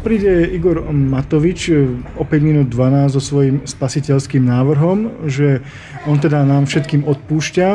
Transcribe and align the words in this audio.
Príde 0.00 0.48
Igor 0.56 0.80
Matovič 0.88 1.76
o 2.16 2.24
5 2.24 2.40
minút 2.40 2.72
12 2.72 3.12
so 3.12 3.20
svojím 3.20 3.68
spasiteľským 3.68 4.40
návrhom, 4.48 5.28
že 5.28 5.60
on 6.08 6.16
teda 6.16 6.40
nám 6.48 6.64
všetkým 6.64 7.04
odpúšťa, 7.04 7.68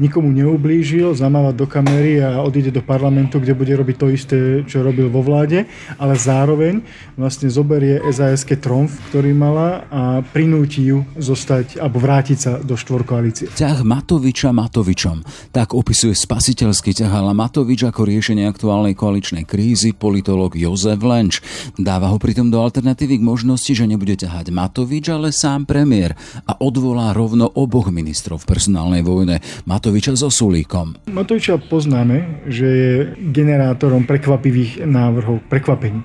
nikomu 0.00 0.32
neublížil, 0.32 1.12
zamáva 1.12 1.52
do 1.52 1.68
kamery 1.68 2.24
a 2.24 2.40
odíde 2.40 2.72
do 2.72 2.80
parlamentu, 2.80 3.44
kde 3.44 3.52
bude 3.52 3.76
robiť 3.76 3.96
to 4.00 4.06
isté, 4.08 4.38
čo 4.64 4.80
robil 4.80 5.12
vo 5.12 5.20
vláde, 5.20 5.68
ale 6.00 6.16
zároveň 6.16 6.80
vlastne 7.12 7.52
zoberie 7.52 8.00
sas 8.08 8.48
tromf, 8.56 8.96
ktorý 9.12 9.36
mala 9.36 9.84
a 9.92 10.24
prinúti 10.24 10.88
ju 10.88 11.04
zostať 11.20 11.76
alebo 11.76 12.00
vrátiť 12.00 12.38
sa 12.40 12.52
do 12.56 12.72
štvorkoalície. 12.72 13.52
Ťah 13.52 13.84
Matoviča 13.84 14.48
Matovičom. 14.48 15.52
Tak 15.52 15.76
opisuje 15.76 16.16
spasiteľský 16.16 17.04
ťah 17.04 17.36
Matovič 17.36 17.84
ako 17.84 18.08
riešenie 18.08 18.48
aktuálnej 18.48 18.96
koaličnej 18.96 19.44
krízy 19.44 19.92
politolog 19.92 20.56
Jozef 20.56 21.04
Lenč. 21.04 21.44
Dáva 21.74 22.14
ho 22.14 22.22
pritom 22.22 22.46
do 22.46 22.62
alternatívy 22.62 23.18
k 23.18 23.26
možnosti, 23.26 23.72
že 23.74 23.90
nebude 23.90 24.14
ťahať 24.14 24.54
Matovič, 24.54 25.10
ale 25.10 25.34
sám 25.34 25.66
premiér 25.66 26.14
a 26.46 26.54
odvolá 26.62 27.10
rovno 27.10 27.50
oboch 27.50 27.90
ministrov 27.90 28.46
v 28.46 28.48
personálnej 28.54 29.02
vojne, 29.02 29.42
Matoviča 29.66 30.14
so 30.14 30.30
Sulíkom. 30.30 31.10
Matoviča 31.10 31.58
poznáme, 31.66 32.46
že 32.46 32.66
je 32.66 32.92
generátorom 33.34 34.06
prekvapivých 34.06 34.86
návrhov, 34.86 35.42
prekvapení. 35.50 36.00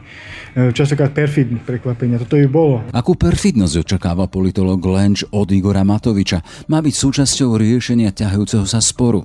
E, 0.51 0.75
častokrát 0.75 1.15
perfidných 1.15 1.63
prekvapení. 1.63 2.19
Toto 2.19 2.35
by 2.35 2.47
bolo. 2.51 2.75
Akú 2.91 3.15
perfidnosť 3.15 3.87
očakáva 3.87 4.27
politolog 4.27 4.83
Lenč 4.83 5.23
od 5.31 5.47
Igora 5.55 5.87
Matoviča? 5.87 6.43
Má 6.67 6.83
byť 6.83 6.95
súčasťou 6.95 7.55
riešenia 7.55 8.11
ťahajúceho 8.11 8.67
sa 8.67 8.83
sporu. 8.83 9.23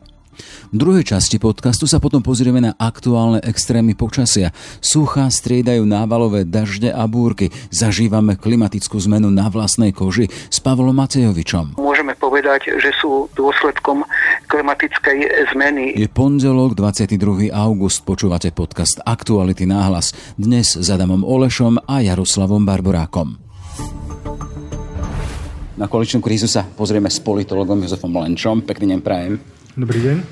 V 0.70 0.76
druhej 0.76 1.06
časti 1.06 1.38
podcastu 1.38 1.88
sa 1.88 2.02
potom 2.02 2.20
pozrieme 2.20 2.58
na 2.60 2.72
aktuálne 2.76 3.40
extrémy 3.42 3.94
počasia. 3.94 4.50
Suchá 4.82 5.30
striedajú 5.30 5.86
návalové 5.86 6.44
dažde 6.44 6.90
a 6.90 7.06
búrky. 7.06 7.54
Zažívame 7.70 8.34
klimatickú 8.36 8.98
zmenu 9.06 9.32
na 9.32 9.46
vlastnej 9.48 9.94
koži 9.94 10.28
s 10.30 10.58
Pavlom 10.60 10.94
Matejovičom. 10.96 11.78
Môžeme 11.80 12.12
povedať, 12.18 12.72
že 12.76 12.90
sú 12.98 13.30
dôsledkom 13.38 14.02
klimatickej 14.50 15.50
zmeny. 15.54 15.94
Je 15.96 16.08
pondelok 16.10 16.78
22. 16.78 17.50
august, 17.50 18.02
počúvate 18.02 18.52
podcast 18.52 19.00
Aktuality 19.02 19.66
náhlas. 19.66 20.12
Dnes 20.34 20.74
s 20.76 20.88
Adamom 20.92 21.22
Olešom 21.24 21.80
a 21.86 22.02
Jaroslavom 22.02 22.62
Barborákom. 22.62 23.38
Na 25.76 25.92
koaličnú 25.92 26.24
krízu 26.24 26.48
sa 26.48 26.64
pozrieme 26.64 27.12
s 27.12 27.20
politologom 27.20 27.84
Jozefom 27.84 28.08
Lenčom. 28.08 28.64
Pekný 28.64 28.96
deň 28.96 29.00
prajem. 29.04 29.55
Dobrý 29.76 30.00
deň. 30.08 30.16
E, 30.16 30.26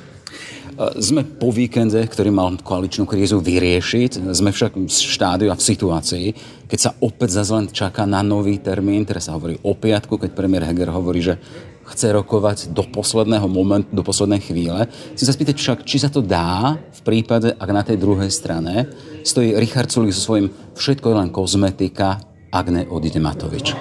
sme 1.04 1.20
po 1.20 1.52
víkende, 1.52 2.00
ktorý 2.00 2.32
mal 2.32 2.56
koaličnú 2.56 3.04
krízu 3.04 3.44
vyriešiť. 3.44 4.32
Sme 4.32 4.56
však 4.56 4.72
v 4.72 4.88
štádiu 4.88 5.52
a 5.52 5.60
v 5.60 5.68
situácii, 5.68 6.26
keď 6.64 6.78
sa 6.80 6.96
opäť 7.04 7.44
zase 7.44 7.52
len 7.52 7.66
čaká 7.68 8.08
na 8.08 8.24
nový 8.24 8.56
termín, 8.56 9.04
teraz 9.04 9.28
sa 9.28 9.36
hovorí 9.36 9.60
o 9.60 9.76
piatku, 9.76 10.16
keď 10.16 10.32
premiér 10.32 10.64
Heger 10.72 10.88
hovorí, 10.88 11.20
že 11.20 11.36
chce 11.84 12.16
rokovať 12.16 12.72
do 12.72 12.88
posledného 12.88 13.44
momentu, 13.44 13.92
do 13.92 14.00
poslednej 14.00 14.40
chvíle. 14.40 14.88
Chcem 15.12 15.28
sa 15.28 15.36
spýtať 15.36 15.60
však, 15.60 15.78
či 15.84 16.00
sa 16.00 16.08
to 16.08 16.24
dá 16.24 16.80
v 16.80 17.00
prípade, 17.04 17.52
ak 17.52 17.68
na 17.68 17.84
tej 17.84 18.00
druhej 18.00 18.32
strane 18.32 18.88
stojí 19.28 19.52
Richard 19.60 19.92
Sulik 19.92 20.16
so 20.16 20.24
svojím 20.24 20.48
všetko 20.72 21.04
je 21.04 21.16
len 21.20 21.28
kozmetika, 21.28 22.16
ak 22.48 22.66
ne 22.72 22.88
odíde 22.88 23.20
Matovič. 23.20 23.76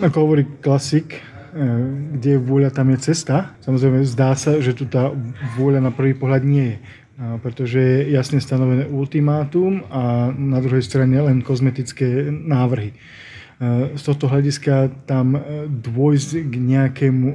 Ako 0.00 0.16
hovorí 0.24 0.48
klasik, 0.64 1.33
kde 1.54 2.30
je 2.34 2.40
vôľa, 2.42 2.74
tam 2.74 2.90
je 2.90 3.14
cesta. 3.14 3.54
Samozrejme, 3.62 4.02
zdá 4.02 4.34
sa, 4.34 4.58
že 4.58 4.74
tu 4.74 4.90
tá 4.90 5.14
vôľa 5.54 5.78
na 5.78 5.94
prvý 5.94 6.18
pohľad 6.18 6.42
nie 6.42 6.74
je 6.74 6.78
pretože 7.14 7.78
je 7.78 8.10
jasne 8.10 8.42
stanovené 8.42 8.90
ultimátum 8.90 9.86
a 9.86 10.34
na 10.34 10.58
druhej 10.58 10.82
strane 10.82 11.14
len 11.14 11.46
kozmetické 11.46 12.26
návrhy. 12.30 12.90
Eh, 12.90 13.94
z 13.94 14.02
tohto 14.02 14.26
hľadiska 14.26 15.06
tam 15.06 15.38
eh, 15.38 15.42
dôjsť 15.70 16.30
k 16.50 16.54
nejakému 16.58 17.26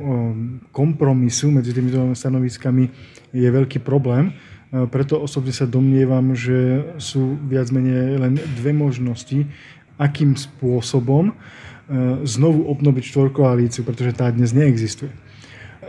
kompromisu 0.76 1.48
medzi 1.56 1.72
týmito 1.72 2.12
stanoviskami 2.12 2.92
je 3.32 3.48
veľký 3.48 3.80
problém. 3.80 4.36
Preto 4.70 5.18
osobne 5.18 5.50
sa 5.50 5.66
domnievam, 5.66 6.38
že 6.38 6.86
sú 7.02 7.42
viac 7.50 7.74
menej 7.74 8.22
len 8.22 8.38
dve 8.38 8.70
možnosti, 8.70 9.50
akým 9.98 10.38
spôsobom 10.38 11.34
E, 11.34 11.69
znovu 12.24 12.70
obnoviť 12.70 13.04
štvorkoalíciu, 13.10 13.82
pretože 13.82 14.14
tá 14.14 14.30
dnes 14.30 14.54
neexistuje. 14.54 15.10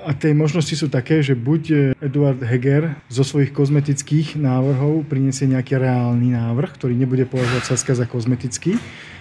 A 0.00 0.16
tie 0.16 0.33
možnosti 0.33 0.72
sú 0.72 0.88
také, 0.88 1.21
že 1.21 1.37
buď 1.37 1.93
Eduard 2.00 2.41
Heger 2.41 2.97
zo 3.12 3.21
svojich 3.21 3.53
kozmetických 3.53 4.41
návrhov 4.41 5.05
priniesie 5.05 5.44
nejaký 5.44 5.77
reálny 5.77 6.33
návrh, 6.33 6.72
ktorý 6.72 6.97
nebude 6.97 7.28
považovať 7.28 7.65
Saska 7.69 7.93
za 7.93 8.09
kozmetický, 8.09 8.81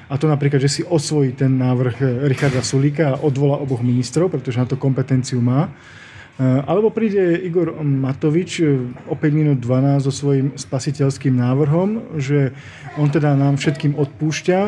a 0.09 0.18
to 0.18 0.25
napríklad, 0.25 0.57
že 0.57 0.81
si 0.81 0.81
osvojí 0.81 1.38
ten 1.38 1.62
návrh 1.62 2.25
Richarda 2.25 2.66
Sulíka 2.66 3.13
a 3.13 3.22
odvolá 3.22 3.62
oboch 3.62 3.85
ministrov, 3.85 4.34
pretože 4.34 4.57
na 4.57 4.66
to 4.66 4.73
kompetenciu 4.73 5.38
má 5.38 5.69
alebo 6.39 6.88
príde 6.88 7.35
Igor 7.44 7.75
Matovič 7.83 8.63
eh, 8.63 8.79
o 9.11 9.16
5 9.16 9.27
minút 9.35 9.59
12 9.59 10.07
so 10.07 10.11
svojím 10.16 10.55
spasiteľským 10.55 11.35
návrhom, 11.35 12.16
že 12.16 12.55
on 12.95 13.11
teda 13.11 13.35
nám 13.35 13.59
všetkým 13.59 14.00
odpúšťa, 14.00 14.59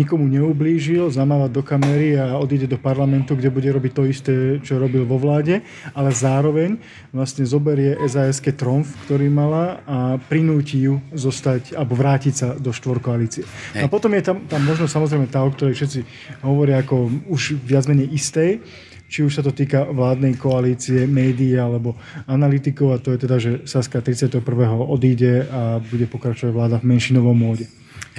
nikomu 0.00 0.24
neublížil, 0.32 1.12
zamáva 1.12 1.52
do 1.52 1.60
kamery 1.60 2.16
a 2.16 2.40
odíde 2.40 2.64
do 2.64 2.80
parlamentu, 2.80 3.36
kde 3.36 3.52
bude 3.52 3.68
robiť 3.68 3.92
to 3.92 4.02
isté, 4.08 4.34
čo 4.64 4.80
robil 4.80 5.04
vo 5.04 5.20
vláde, 5.20 5.60
ale 5.92 6.08
zároveň 6.08 6.80
vlastne 7.12 7.44
zoberie 7.44 8.00
sas 8.08 8.40
tromf, 8.40 8.88
ktorý 9.04 9.28
mala 9.28 9.84
a 9.84 10.16
prinúti 10.16 10.88
ju 10.88 11.04
zostať 11.12 11.76
alebo 11.76 12.00
vrátiť 12.00 12.34
sa 12.34 12.48
do 12.56 12.72
štvorkoalície. 12.72 13.44
A 13.76 13.92
potom 13.92 14.16
je 14.16 14.24
tam, 14.24 14.48
tam 14.48 14.64
možno 14.64 14.88
samozrejme 14.88 15.28
tá, 15.28 15.44
o 15.44 15.52
ktorej 15.52 15.76
všetci 15.76 16.00
hovoria 16.48 16.80
ako 16.80 17.28
už 17.28 17.60
viac 17.60 17.84
menej 17.84 18.08
istej, 18.08 18.64
či 19.10 19.26
už 19.26 19.34
sa 19.34 19.42
to 19.42 19.50
týka 19.50 19.90
vládnej 19.90 20.38
koalície, 20.38 21.10
médií 21.10 21.58
alebo 21.58 21.98
analytikov 22.30 22.94
a 22.94 23.02
to 23.02 23.10
je 23.10 23.18
teda, 23.26 23.36
že 23.42 23.50
Saska 23.66 23.98
31. 23.98 24.38
odíde 24.78 25.50
a 25.50 25.82
bude 25.82 26.06
pokračovať 26.06 26.52
vláda 26.54 26.76
v 26.78 26.94
menšinovom 26.94 27.34
móde. 27.34 27.66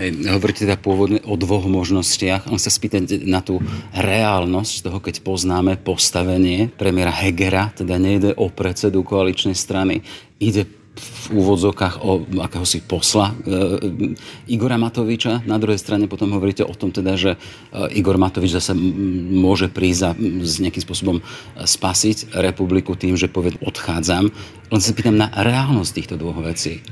Hovoríte 0.02 0.64
teda 0.64 0.80
pôvodne 0.80 1.20
o 1.28 1.36
dvoch 1.36 1.68
možnostiach. 1.68 2.48
On 2.48 2.60
sa 2.60 2.72
spýtať 2.72 3.28
na 3.28 3.44
tú 3.44 3.60
reálnosť 3.92 4.88
toho, 4.88 5.00
keď 5.04 5.20
poznáme 5.20 5.80
postavenie 5.84 6.72
premiéra 6.76 7.12
Hegera, 7.12 7.76
teda 7.76 8.00
nejde 8.00 8.32
o 8.40 8.48
predsedu 8.48 9.04
koaličnej 9.04 9.56
strany, 9.56 10.00
ide 10.40 10.64
v 10.92 11.40
úvodzokách 11.40 12.04
o 12.04 12.28
akéhosi 12.44 12.84
posla 12.84 13.32
e, 13.32 13.34
Igora 14.52 14.76
Matoviča. 14.76 15.48
Na 15.48 15.56
druhej 15.56 15.80
strane 15.80 16.12
potom 16.12 16.36
hovoríte 16.36 16.68
o 16.68 16.76
tom 16.76 16.92
teda, 16.92 17.16
že 17.16 17.32
e, 17.36 17.38
Igor 17.96 18.20
Matovič 18.20 18.52
zase 18.52 18.76
môže 18.76 19.72
prísť 19.72 20.02
a 20.04 20.12
s 20.44 20.60
nejakým 20.60 20.84
spôsobom 20.84 21.18
spasiť 21.56 22.36
republiku 22.36 23.00
tým, 23.00 23.16
že 23.16 23.32
povie 23.32 23.56
odchádzam. 23.64 24.30
Len 24.68 24.82
sa 24.84 24.92
pýtam 24.92 25.16
na 25.16 25.32
reálnosť 25.32 25.92
týchto 25.96 26.16
dvoch 26.20 26.44
vecí. 26.44 26.84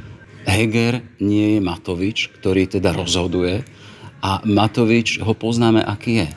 Heger 0.47 1.03
nie 1.19 1.57
je 1.57 1.59
Matovič, 1.59 2.31
ktorý 2.39 2.71
teda 2.71 2.95
rozhoduje 2.95 3.67
a 4.23 4.39
Matovič 4.47 5.19
ho 5.19 5.35
poznáme, 5.35 5.83
aký 5.83 6.23
je. 6.23 6.29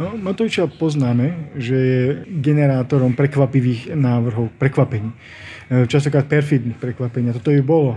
No, 0.00 0.16
Matoviča 0.16 0.68
poznáme, 0.68 1.56
že 1.60 1.76
je 1.76 2.04
generátorom 2.40 3.12
prekvapivých 3.12 3.92
návrhov, 3.92 4.48
prekvapení. 4.56 5.12
E, 5.70 5.86
častokrát 5.86 6.26
perfidných 6.26 6.74
prekvapení. 6.82 7.30
Toto 7.30 7.54
by 7.54 7.62
bolo, 7.62 7.94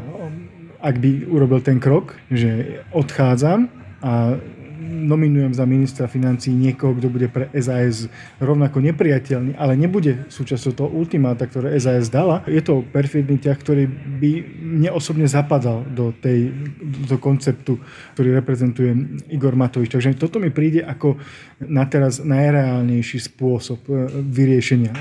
ak 0.77 1.01
by 1.01 1.25
urobil 1.25 1.57
ten 1.65 1.81
krok, 1.81 2.13
že 2.29 2.79
odchádzam 2.93 3.65
a 4.05 4.37
nominujem 4.83 5.55
za 5.55 5.63
ministra 5.63 6.05
financí 6.11 6.51
niekoho, 6.51 6.93
kto 6.97 7.07
bude 7.07 7.27
pre 7.31 7.47
SAS 7.55 8.11
rovnako 8.37 8.83
nepriateľný, 8.83 9.55
ale 9.55 9.79
nebude 9.79 10.27
súčasťou 10.27 10.73
toho 10.75 10.89
ultimáta, 10.91 11.47
ktoré 11.47 11.75
SAS 11.79 12.11
dala. 12.11 12.43
Je 12.45 12.59
to 12.59 12.83
perfidný 12.83 13.39
ťah, 13.39 13.57
ktorý 13.57 13.87
by 14.19 14.31
neosobne 14.83 15.25
zapadal 15.25 15.87
do, 15.87 16.11
tej, 16.11 16.51
do 17.07 17.15
konceptu, 17.17 17.79
ktorý 18.13 18.35
reprezentuje 18.43 19.23
Igor 19.31 19.55
Matovič. 19.55 19.89
Takže 19.89 20.19
toto 20.19 20.37
mi 20.37 20.51
príde 20.51 20.83
ako 20.83 21.15
na 21.63 21.87
teraz 21.87 22.19
najreálnejší 22.19 23.19
spôsob 23.33 23.79
e, 23.87 23.93
vyriešenia 24.19 24.91
e, 24.91 24.99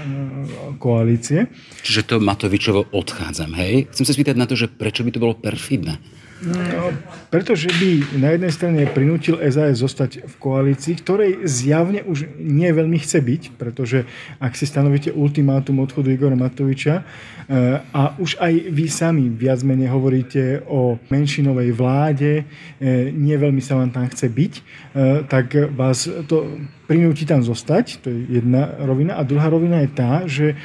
koalície. 0.78 1.50
Čiže 1.82 2.06
to 2.06 2.14
Matovičovo 2.22 2.90
odchádzam, 2.94 3.52
hej? 3.58 3.90
Chcem 3.90 4.06
sa 4.06 4.14
spýtať 4.14 4.36
na 4.38 4.46
to, 4.46 4.54
že 4.54 4.70
prečo 4.70 5.02
by 5.02 5.10
to 5.10 5.22
bolo 5.22 5.34
perfidné? 5.34 5.98
No, 6.42 6.90
pretože 7.30 7.70
by 7.70 8.18
na 8.18 8.34
jednej 8.34 8.50
strane 8.50 8.82
prinútil 8.90 9.38
SAS 9.46 9.78
zostať 9.78 10.26
v 10.26 10.34
koalícii, 10.42 10.98
ktorej 10.98 11.46
zjavne 11.46 12.02
už 12.02 12.26
nie 12.34 12.66
veľmi 12.66 12.98
chce 12.98 13.22
byť, 13.22 13.42
pretože 13.54 14.02
ak 14.42 14.58
si 14.58 14.66
stanovíte 14.66 15.14
ultimátum 15.14 15.78
odchodu 15.78 16.10
Igora 16.10 16.34
Matoviča 16.34 17.06
eh, 17.46 17.78
a 17.94 18.18
už 18.18 18.42
aj 18.42 18.74
vy 18.74 18.86
sami 18.90 19.30
viac 19.30 19.62
menej 19.62 19.94
hovoríte 19.94 20.66
o 20.66 20.98
menšinovej 21.14 21.70
vláde, 21.78 22.42
eh, 22.42 23.14
nie 23.14 23.38
veľmi 23.38 23.62
sa 23.62 23.78
vám 23.78 23.94
tam 23.94 24.10
chce 24.10 24.26
byť, 24.26 24.52
eh, 24.58 25.22
tak 25.30 25.54
vás 25.78 26.10
to 26.26 26.58
prinúti 26.90 27.22
tam 27.22 27.46
zostať, 27.46 28.02
to 28.02 28.10
je 28.10 28.42
jedna 28.42 28.82
rovina. 28.82 29.14
A 29.14 29.22
druhá 29.22 29.46
rovina 29.46 29.78
je 29.86 29.90
tá, 29.94 30.26
že 30.26 30.58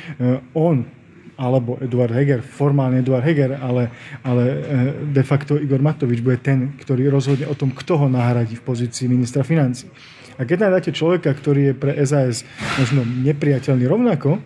on 0.51 0.83
alebo 1.37 1.77
Eduard 1.77 2.11
Heger, 2.11 2.41
formálne 2.41 3.05
Eduard 3.05 3.21
Heger, 3.21 3.61
ale, 3.61 3.93
ale 4.25 4.43
e, 4.43 4.55
de 5.13 5.23
facto 5.23 5.55
Igor 5.55 5.79
Matovič 5.79 6.25
bude 6.25 6.41
ten, 6.41 6.73
ktorý 6.81 7.13
rozhodne 7.13 7.45
o 7.45 7.53
tom, 7.53 7.69
kto 7.69 8.01
ho 8.01 8.07
nahradí 8.09 8.57
v 8.57 8.65
pozícii 8.65 9.05
ministra 9.05 9.45
financí. 9.45 9.85
A 10.37 10.45
keď 10.45 10.69
nájdete 10.69 10.97
človeka, 10.97 11.29
ktorý 11.33 11.71
je 11.71 11.73
pre 11.77 11.93
SAS 12.05 12.41
možno 12.77 13.05
nepriateľný 13.05 13.85
rovnako, 13.85 14.41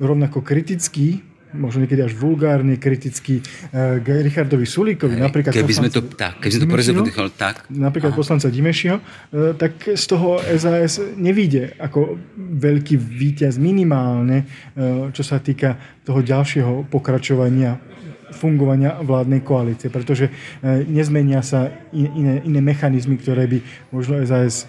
rovnako 0.00 0.44
kritický, 0.44 1.24
možno 1.54 1.86
niekedy 1.86 2.02
až 2.02 2.18
vulgárne, 2.18 2.80
kriticky 2.80 3.38
uh, 3.38 4.02
Richardovi 4.02 4.66
Sulíkovi, 4.66 5.14
napríklad 5.14 5.54
keby 5.54 5.74
sme 5.74 5.88
to, 5.92 6.02
tak, 6.02 6.42
keby 6.42 6.52
sme 6.52 6.62
to 6.66 6.70
porozumeli, 6.70 7.10
tak. 7.38 7.68
Napríklad 7.70 8.12
Aha. 8.14 8.18
poslanca 8.18 8.50
Dimešiho, 8.50 8.96
uh, 8.98 9.54
tak 9.54 9.78
z 9.94 10.04
toho 10.08 10.42
SAS 10.42 10.98
nevíde 11.14 11.78
ako 11.78 12.18
veľký 12.36 12.98
víťaz 12.98 13.60
minimálne, 13.62 14.42
uh, 14.74 15.12
čo 15.14 15.22
sa 15.22 15.38
týka 15.38 15.78
toho 16.02 16.24
ďalšieho 16.24 16.90
pokračovania 16.90 17.78
fungovania 18.26 18.98
vládnej 19.06 19.40
koalície, 19.46 19.86
pretože 19.86 20.28
nezmenia 20.90 21.46
sa 21.46 21.70
iné, 21.94 22.42
iné 22.42 22.60
mechanizmy, 22.60 23.22
ktoré 23.22 23.46
by 23.46 23.58
možno 23.94 24.18
SAS 24.26 24.66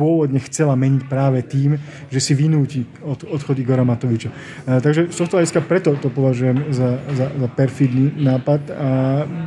pôvodne 0.00 0.40
chcela 0.40 0.72
meniť 0.72 1.02
práve 1.04 1.44
tým, 1.44 1.76
že 2.08 2.24
si 2.24 2.32
vynúti 2.32 2.88
od, 3.04 3.28
odchod 3.28 3.60
Igora 3.60 3.84
Matoviča. 3.84 4.32
A, 4.64 4.80
takže 4.80 5.12
z 5.12 5.16
tohto 5.20 5.36
hľadiska 5.36 5.60
preto 5.60 5.92
to 6.00 6.08
považujem 6.08 6.72
za, 6.72 6.96
za, 7.12 7.26
za 7.28 7.48
perfidný 7.52 8.16
nápad 8.16 8.60
a 8.72 8.88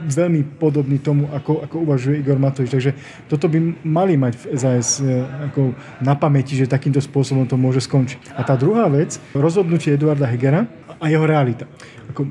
veľmi 0.06 0.62
podobný 0.62 1.02
tomu, 1.02 1.26
ako, 1.34 1.66
ako 1.66 1.76
uvažuje 1.82 2.22
Igor 2.22 2.38
Matovič. 2.38 2.70
Takže 2.70 2.92
toto 3.26 3.50
by 3.50 3.82
mali 3.82 4.14
mať 4.14 4.34
v 4.38 4.44
SAS 4.54 5.02
e, 5.02 5.26
ako 5.50 5.74
na 6.06 6.14
pamäti, 6.14 6.54
že 6.54 6.70
takýmto 6.70 7.02
spôsobom 7.02 7.50
to 7.50 7.58
môže 7.58 7.82
skončiť. 7.82 8.38
A 8.38 8.46
tá 8.46 8.54
druhá 8.54 8.86
vec, 8.86 9.18
rozhodnutie 9.34 9.98
Eduarda 9.98 10.30
Hegera 10.30 10.70
a 11.02 11.10
jeho 11.10 11.26
realita 11.26 11.66
ako 12.14 12.28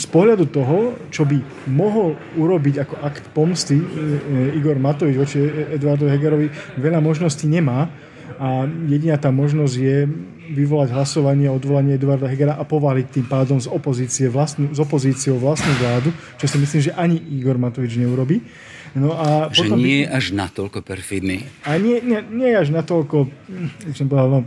z 0.00 0.06
pohľadu 0.08 0.48
toho, 0.48 0.96
čo 1.12 1.28
by 1.28 1.38
mohol 1.68 2.16
urobiť 2.40 2.82
ako 2.82 2.94
akt 3.04 3.24
pomsty 3.36 3.76
e, 3.76 3.84
e, 3.84 4.58
Igor 4.58 4.80
Matovič 4.80 5.14
voči 5.14 5.38
Eduardovi 5.76 6.10
Hegerovi, 6.10 6.46
veľa 6.80 7.04
možností 7.04 7.44
nemá 7.44 7.59
a 8.40 8.64
jediná 8.88 9.20
tá 9.20 9.28
možnosť 9.28 9.74
je 9.76 10.08
vyvolať 10.50 10.90
hlasovanie 10.90 11.46
o 11.46 11.54
odvolanie 11.54 11.94
Eduarda 11.94 12.26
Hegera 12.26 12.58
a 12.58 12.64
povaliť 12.66 13.06
tým 13.20 13.26
pádom 13.30 13.58
z, 13.62 13.70
opozície 13.70 14.26
vlastnú, 14.26 14.74
z 14.74 14.80
opozíciou 14.82 15.38
vlastnú 15.38 15.70
vládu, 15.78 16.10
čo 16.40 16.50
si 16.50 16.56
myslím, 16.58 16.80
že 16.90 16.92
ani 16.96 17.20
Igor 17.38 17.60
Matovič 17.60 17.94
neurobi. 17.94 18.42
No 18.90 19.14
a 19.14 19.46
že 19.54 19.70
potom 19.70 19.78
nie 19.78 20.02
je 20.02 20.06
by... 20.10 20.16
až 20.18 20.24
natoľko 20.34 20.78
perfidný. 20.82 21.46
A 21.62 21.78
nie, 21.78 22.02
nie, 22.02 22.18
nie 22.34 22.50
až 22.50 22.74
natoľko, 22.74 23.30
hm, 23.30 23.94
som 23.94 24.10
povedal, 24.10 24.28
no, 24.28 24.40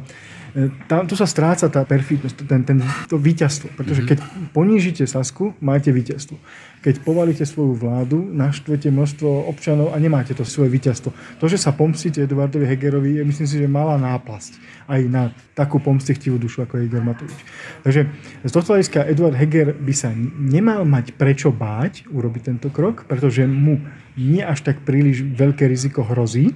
tam, 0.86 1.10
tu 1.10 1.18
sa 1.18 1.26
stráca 1.26 1.66
tá 1.66 1.82
perfidnosť, 1.82 2.46
ten, 2.46 2.62
ten, 2.62 2.78
to 3.10 3.18
víťazstvo. 3.18 3.74
Pretože 3.74 4.06
mm-hmm. 4.06 4.22
keď 4.22 4.54
ponížite 4.54 5.04
Sasku, 5.10 5.58
máte 5.58 5.90
víťazstvo. 5.90 6.38
Keď 6.86 7.02
povalíte 7.02 7.42
svoju 7.42 7.74
vládu, 7.74 8.22
naštvete 8.22 8.94
množstvo 8.94 9.50
občanov 9.50 9.96
a 9.96 9.98
nemáte 9.98 10.38
to 10.38 10.46
svoje 10.46 10.70
víťazstvo. 10.70 11.10
To, 11.42 11.46
že 11.50 11.58
sa 11.58 11.74
pomstíte 11.74 12.22
Eduardovi 12.22 12.70
Hegerovi, 12.70 13.18
je 13.18 13.24
myslím 13.26 13.48
si, 13.50 13.56
že 13.58 13.66
malá 13.66 13.98
náplasť 13.98 14.52
aj 14.86 15.02
na 15.10 15.34
takú 15.58 15.82
pomstichtivú 15.82 16.38
dušu, 16.38 16.70
ako 16.70 16.78
je 16.78 16.86
Igor 16.86 17.02
Matovič. 17.02 17.40
Takže 17.82 18.02
z 18.46 18.52
tohto 18.52 18.78
hľadiska 18.78 19.10
Eduard 19.10 19.34
Heger 19.34 19.74
by 19.74 19.94
sa 19.96 20.14
nemal 20.38 20.86
mať 20.86 21.18
prečo 21.18 21.50
báť 21.50 22.06
urobiť 22.14 22.42
tento 22.54 22.70
krok, 22.70 23.10
pretože 23.10 23.48
mu 23.50 23.82
nie 24.14 24.44
až 24.46 24.62
tak 24.62 24.86
príliš 24.86 25.26
veľké 25.26 25.66
riziko 25.66 26.06
hrozí 26.06 26.54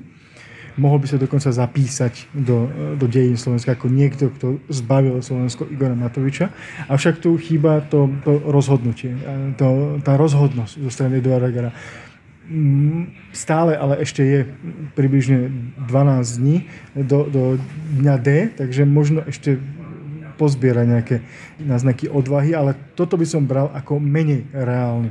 mohol 0.77 1.01
by 1.01 1.07
sa 1.09 1.17
dokonca 1.17 1.49
zapísať 1.49 2.29
do, 2.33 2.69
do 2.95 3.05
dejín 3.09 3.35
Slovenska 3.35 3.73
ako 3.73 3.89
niekto, 3.89 4.29
kto 4.29 4.61
zbavil 4.69 5.19
Slovensko 5.25 5.65
Igora 5.67 5.97
Matoviča. 5.97 6.53
Avšak 6.87 7.19
tu 7.19 7.33
chýba 7.41 7.81
to, 7.89 8.07
to 8.21 8.37
rozhodnutie, 8.45 9.17
to, 9.57 9.97
tá 10.05 10.13
rozhodnosť 10.15 10.73
zo 10.77 10.89
strany 10.93 11.19
Eduarda 11.19 11.49
Gara. 11.49 11.71
Mm, 12.47 13.11
stále 13.35 13.75
ale 13.75 13.99
ešte 13.99 14.23
je 14.23 14.39
približne 14.95 15.51
12 15.83 16.39
dní 16.39 16.57
do, 16.95 17.27
do 17.27 17.43
dňa 17.99 18.15
D, 18.23 18.27
takže 18.55 18.87
možno 18.87 19.19
ešte 19.27 19.59
pozbiera 20.37 20.85
nejaké 20.85 21.25
náznaky 21.57 22.05
odvahy, 22.13 22.53
ale 22.53 22.77
toto 22.93 23.17
by 23.17 23.25
som 23.25 23.49
bral 23.49 23.73
ako 23.73 23.97
menej 23.97 24.45
reálny, 24.53 25.09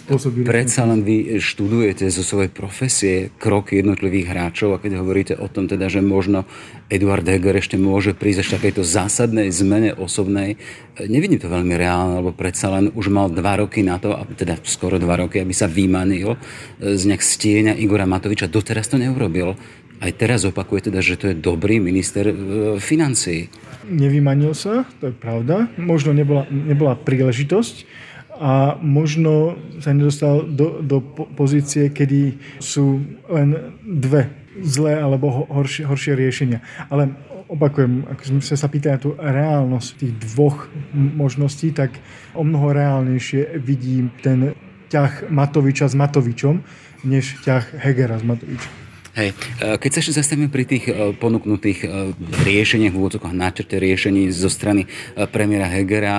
spôsob. 0.00 0.40
Predsa 0.48 0.88
len 0.88 1.04
vy 1.04 1.36
študujete 1.36 2.08
zo 2.08 2.24
svojej 2.24 2.48
profesie 2.48 3.28
kroky 3.36 3.84
jednotlivých 3.84 4.32
hráčov 4.32 4.74
a 4.74 4.80
keď 4.80 5.04
hovoríte 5.04 5.34
o 5.36 5.46
tom 5.52 5.68
teda, 5.68 5.92
že 5.92 6.00
možno 6.00 6.48
Eduard 6.88 7.28
Heger 7.28 7.60
ešte 7.60 7.76
môže 7.76 8.16
prísť 8.16 8.40
ešte 8.40 8.54
takejto 8.64 8.82
zásadnej 8.82 9.52
zmene 9.52 9.92
osobnej, 9.92 10.56
nevidím 10.96 11.36
to 11.36 11.52
veľmi 11.52 11.76
reálne, 11.76 12.24
lebo 12.24 12.32
predsa 12.32 12.72
len 12.72 12.88
už 12.96 13.12
mal 13.12 13.28
dva 13.28 13.60
roky 13.60 13.84
na 13.84 14.00
to, 14.00 14.16
teda 14.38 14.56
skoro 14.64 14.96
dva 14.96 15.20
roky, 15.20 15.44
aby 15.44 15.52
sa 15.52 15.68
vymanil 15.68 16.40
z 16.80 17.02
nejak 17.04 17.20
stieňa 17.20 17.72
Igora 17.76 18.08
Matoviča. 18.08 18.48
Doteraz 18.48 18.88
to 18.88 18.96
neurobil. 18.96 19.58
Aj 20.02 20.12
teraz 20.12 20.44
opakuje 20.44 20.90
teda, 20.90 21.00
že 21.00 21.16
to 21.16 21.30
je 21.32 21.36
dobrý 21.38 21.80
minister 21.80 22.28
e, 22.28 22.34
financií. 22.82 23.48
Nevymanil 23.84 24.56
sa, 24.56 24.88
to 25.00 25.12
je 25.12 25.14
pravda. 25.14 25.68
Možno 25.76 26.16
nebola, 26.16 26.48
nebola 26.48 26.96
príležitosť 26.96 27.84
a 28.34 28.74
možno 28.82 29.54
sa 29.78 29.94
nedostal 29.94 30.42
do, 30.42 30.82
do 30.82 30.98
pozície, 31.38 31.92
kedy 31.94 32.34
sú 32.58 32.98
len 33.30 33.76
dve 33.84 34.26
zlé 34.58 34.98
alebo 34.98 35.46
horšie, 35.50 35.86
horšie 35.86 36.14
riešenia. 36.18 36.58
Ale 36.90 37.14
opakujem, 37.50 38.06
ak 38.10 38.18
sme 38.26 38.40
sa 38.42 38.68
pýtali 38.70 38.98
tú 38.98 39.14
reálnosť 39.18 39.88
tých 39.98 40.14
dvoch 40.34 40.66
možností, 40.94 41.70
tak 41.70 41.94
o 42.34 42.42
mnoho 42.42 42.74
reálnejšie 42.74 43.58
vidím 43.62 44.10
ten 44.22 44.54
ťah 44.90 45.30
Matoviča 45.30 45.90
s 45.90 45.94
Matovičom, 45.98 46.62
než 47.06 47.38
ťah 47.42 47.82
Hegera 47.82 48.18
s 48.18 48.24
Matovičom. 48.26 48.83
Hej. 49.14 49.30
E, 49.62 49.78
keď 49.78 49.90
sa 49.94 49.98
ešte 50.02 50.18
zastavíme 50.18 50.50
pri 50.50 50.66
tých 50.66 50.90
e, 50.90 51.14
ponúknutých 51.14 51.86
e, 51.86 52.10
riešeniach, 52.42 52.90
v 52.90 52.98
úvodzovkách 52.98 53.30
náčrte 53.30 53.78
riešení 53.78 54.26
zo 54.34 54.50
strany 54.50 54.90
premiéra 55.30 55.70
Hegera, 55.70 56.16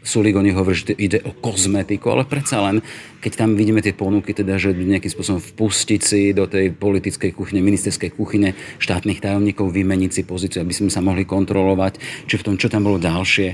Sulik 0.00 0.38
o 0.38 0.40
nich 0.40 0.56
hovorí, 0.56 0.78
že 0.78 0.96
ide 0.96 1.20
o 1.26 1.36
kozmetiku, 1.36 2.14
ale 2.14 2.24
predsa 2.24 2.64
len, 2.64 2.80
keď 3.20 3.32
tam 3.44 3.52
vidíme 3.52 3.84
tie 3.84 3.92
ponuky, 3.92 4.32
teda, 4.32 4.56
že 4.56 4.72
nejakým 4.72 5.12
spôsobom 5.12 5.42
vpustiť 5.42 6.00
si 6.00 6.32
do 6.32 6.48
tej 6.48 6.72
politickej 6.72 7.36
kuchyne, 7.36 7.60
ministerskej 7.60 8.14
kuchyne 8.16 8.56
štátnych 8.80 9.20
tajomníkov, 9.20 9.68
vymeniť 9.68 10.10
si 10.14 10.22
pozíciu, 10.24 10.64
aby 10.64 10.72
sme 10.72 10.88
sa 10.88 11.04
mohli 11.04 11.28
kontrolovať, 11.28 12.24
či 12.24 12.38
v 12.40 12.44
tom, 12.46 12.54
čo 12.56 12.72
tam 12.72 12.86
bolo 12.86 13.02
ďalšie, 13.02 13.48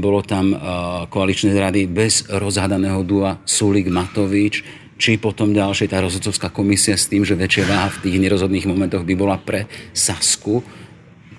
bolo 0.00 0.24
tam 0.24 0.56
koaličné 1.12 1.52
rady 1.52 1.86
bez 1.86 2.26
rozhadaného 2.32 3.04
dua 3.04 3.38
Sulik 3.44 3.92
Matovič, 3.92 4.64
či 5.00 5.16
potom 5.16 5.56
ďalšie 5.56 5.88
tá 5.88 6.04
rozhodcovská 6.04 6.52
komisia 6.52 7.00
s 7.00 7.08
tým, 7.08 7.24
že 7.24 7.32
väčšia 7.32 7.64
váha 7.64 7.88
v 7.88 8.04
tých 8.04 8.20
nerozhodných 8.20 8.68
momentoch 8.68 9.08
by 9.08 9.14
bola 9.16 9.40
pre 9.40 9.64
Sasku. 9.96 10.60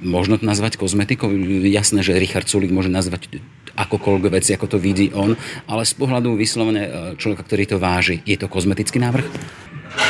Možno 0.02 0.42
to 0.42 0.50
nazvať 0.50 0.82
kozmetikou. 0.82 1.30
Jasné, 1.70 2.02
že 2.02 2.18
Richard 2.18 2.50
Sulik 2.50 2.74
môže 2.74 2.90
nazvať 2.90 3.38
akokoľvek 3.78 4.34
veci, 4.34 4.58
ako 4.58 4.66
to 4.66 4.78
vidí 4.82 5.14
on, 5.14 5.38
ale 5.70 5.86
z 5.86 5.94
pohľadu 5.96 6.36
vyslovene 6.36 6.84
e, 6.84 6.92
človeka, 7.16 7.46
ktorý 7.46 7.64
to 7.70 7.78
váži, 7.80 8.20
je 8.26 8.36
to 8.36 8.52
kozmetický 8.52 9.00
návrh? 9.00 9.24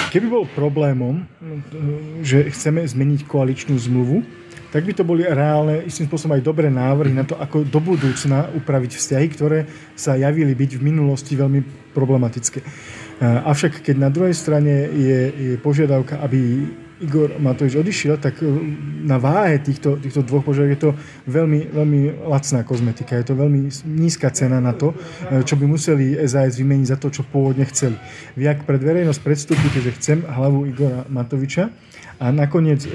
Keby 0.10 0.27
bol 0.31 0.46
problémom, 0.50 1.27
že 2.25 2.50
chceme 2.50 2.81
zmeniť 2.88 3.27
koaličnú 3.27 3.75
zmluvu, 3.77 4.25
tak 4.72 4.88
by 4.88 4.93
to 4.96 5.03
boli 5.03 5.27
reálne, 5.27 5.84
istým 5.84 6.08
spôsobom 6.08 6.39
aj 6.39 6.48
dobré 6.48 6.72
návrhy 6.72 7.12
na 7.12 7.27
to, 7.27 7.36
ako 7.36 7.67
do 7.67 7.79
budúcna 7.84 8.48
upraviť 8.55 8.96
vzťahy, 8.96 9.27
ktoré 9.36 9.60
sa 10.00 10.15
javili 10.15 10.55
byť 10.55 10.79
v 10.79 10.86
minulosti 10.88 11.36
veľmi 11.36 11.91
problematické. 11.91 12.63
Avšak 13.21 13.85
keď 13.85 13.95
na 14.01 14.09
druhej 14.09 14.33
strane 14.33 14.89
je, 14.89 15.19
je 15.29 15.53
požiadavka, 15.61 16.17
aby 16.25 16.65
Igor 17.01 17.33
Matovič 17.41 17.73
odišiel, 17.81 18.21
tak 18.21 18.37
e, 18.41 18.49
na 19.01 19.17
váhe 19.17 19.57
týchto, 19.57 19.97
týchto 19.97 20.21
dvoch 20.21 20.45
požiadaviek 20.45 20.77
je 20.77 20.83
to 20.85 20.91
veľmi, 21.25 21.73
veľmi 21.73 22.29
lacná 22.29 22.61
kozmetika. 22.61 23.17
Je 23.17 23.33
to 23.33 23.35
veľmi 23.37 23.73
nízka 23.89 24.29
cena 24.29 24.61
na 24.61 24.77
to, 24.77 24.93
e, 24.93 25.41
čo 25.41 25.57
by 25.57 25.65
museli 25.65 26.13
SAS 26.29 26.61
vymeniť 26.61 26.87
za 26.93 26.97
to, 27.01 27.09
čo 27.09 27.25
pôvodne 27.25 27.65
chceli. 27.73 27.97
Vy 28.37 28.45
ak 28.45 28.69
pred 28.69 28.81
verejnosť 28.81 29.21
predstúpite, 29.25 29.81
že 29.81 29.97
chcem 29.97 30.21
hlavu 30.21 30.69
Igora 30.69 31.09
Matoviča, 31.09 31.73
a 32.21 32.29
nakoniec 32.29 32.85
e, 32.85 32.89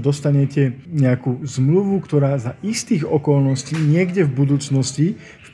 dostanete 0.00 0.72
nejakú 0.88 1.44
zmluvu, 1.44 2.00
ktorá 2.00 2.32
za 2.40 2.56
istých 2.64 3.04
okolností 3.04 3.76
niekde 3.76 4.24
v 4.24 4.32
budúcnosti 4.32 5.06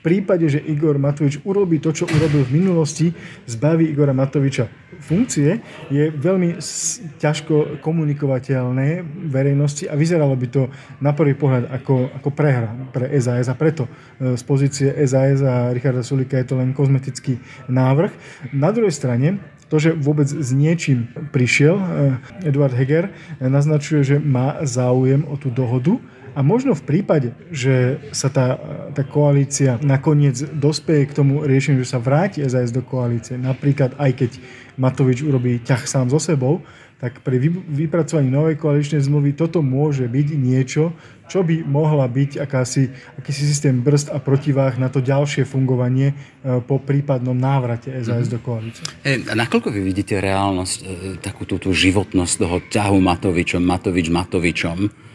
prípade, 0.02 0.48
že 0.48 0.62
Igor 0.62 0.98
Matovič 0.98 1.40
urobí 1.44 1.78
to, 1.78 1.92
čo 1.92 2.08
urobil 2.08 2.44
v 2.44 2.54
minulosti, 2.62 3.12
zbaví 3.46 3.88
Igora 3.88 4.16
Matoviča 4.16 4.68
funkcie, 5.00 5.60
je 5.92 6.08
veľmi 6.08 6.56
ťažko 7.20 7.80
komunikovateľné 7.84 9.04
verejnosti 9.28 9.84
a 9.86 9.94
vyzeralo 9.94 10.34
by 10.34 10.46
to 10.48 10.62
na 11.04 11.12
prvý 11.12 11.36
pohľad 11.36 11.68
ako, 11.68 12.10
ako 12.16 12.28
prehra 12.32 12.70
pre 12.90 13.12
SAS 13.20 13.52
a 13.52 13.54
preto 13.54 13.86
e, 13.86 14.34
z 14.34 14.42
pozície 14.42 14.88
SAS 15.04 15.44
a 15.44 15.70
Richarda 15.70 16.00
Sulika 16.00 16.40
je 16.40 16.48
to 16.48 16.56
len 16.56 16.72
kozmetický 16.72 17.38
návrh. 17.68 18.12
Na 18.56 18.72
druhej 18.72 18.94
strane, 18.94 19.38
to, 19.66 19.82
že 19.82 19.98
vôbec 19.98 20.30
s 20.30 20.50
niečím 20.54 21.10
prišiel 21.34 21.74
e, 21.76 21.84
Eduard 22.46 22.72
Heger, 22.72 23.10
naznačuje, 23.42 24.00
že 24.02 24.16
má 24.22 24.62
záujem 24.62 25.26
o 25.26 25.34
tú 25.34 25.50
dohodu 25.50 25.98
A 26.36 26.44
možno 26.44 26.76
v 26.76 26.84
prípade, 26.84 27.32
že 27.48 27.96
sa 28.12 28.28
tá, 28.28 28.60
tá 28.92 29.00
koalícia 29.08 29.80
nakoniec 29.80 30.36
dospeje 30.52 31.08
k 31.08 31.16
tomu 31.16 31.40
riešeniu, 31.40 31.80
že 31.80 31.96
sa 31.96 32.00
vráti 32.00 32.44
SAS 32.44 32.76
do 32.76 32.84
koalície, 32.84 33.40
napríklad 33.40 33.96
aj 33.96 34.12
keď 34.12 34.30
Matovič 34.76 35.24
urobí 35.24 35.64
ťah 35.64 35.88
sám 35.88 36.12
so 36.12 36.20
sebou, 36.20 36.60
tak 36.96 37.20
pri 37.20 37.40
vypracovaní 37.68 38.32
novej 38.32 38.56
koaličnej 38.56 39.04
zmluvy 39.04 39.36
toto 39.36 39.60
môže 39.60 40.08
byť 40.08 40.28
niečo, 40.32 40.96
čo 41.28 41.44
by 41.44 41.64
mohla 41.64 42.08
byť 42.08 42.40
akási, 42.40 42.88
akýsi 43.20 43.44
systém 43.44 43.84
brzd 43.84 44.12
a 44.12 44.18
protiváh 44.20 44.80
na 44.80 44.88
to 44.88 45.04
ďalšie 45.04 45.44
fungovanie 45.44 46.12
e, 46.12 46.60
po 46.64 46.80
prípadnom 46.80 47.36
návrate 47.36 47.92
SAS 48.00 48.28
mm-hmm. 48.28 48.32
do 48.32 48.38
koalície. 48.40 48.84
E, 49.04 49.28
a 49.28 49.34
nakoľko 49.36 49.68
vy 49.76 49.80
vidíte 49.84 50.16
reálnosť, 50.16 50.78
e, 50.80 50.86
takú 51.20 51.44
tú, 51.44 51.60
tú 51.60 51.76
životnosť 51.76 52.32
toho 52.40 52.56
ťahu 52.64 52.96
Matovičom, 52.96 53.60
Matovič 53.60 54.08
Matovičom, 54.08 55.05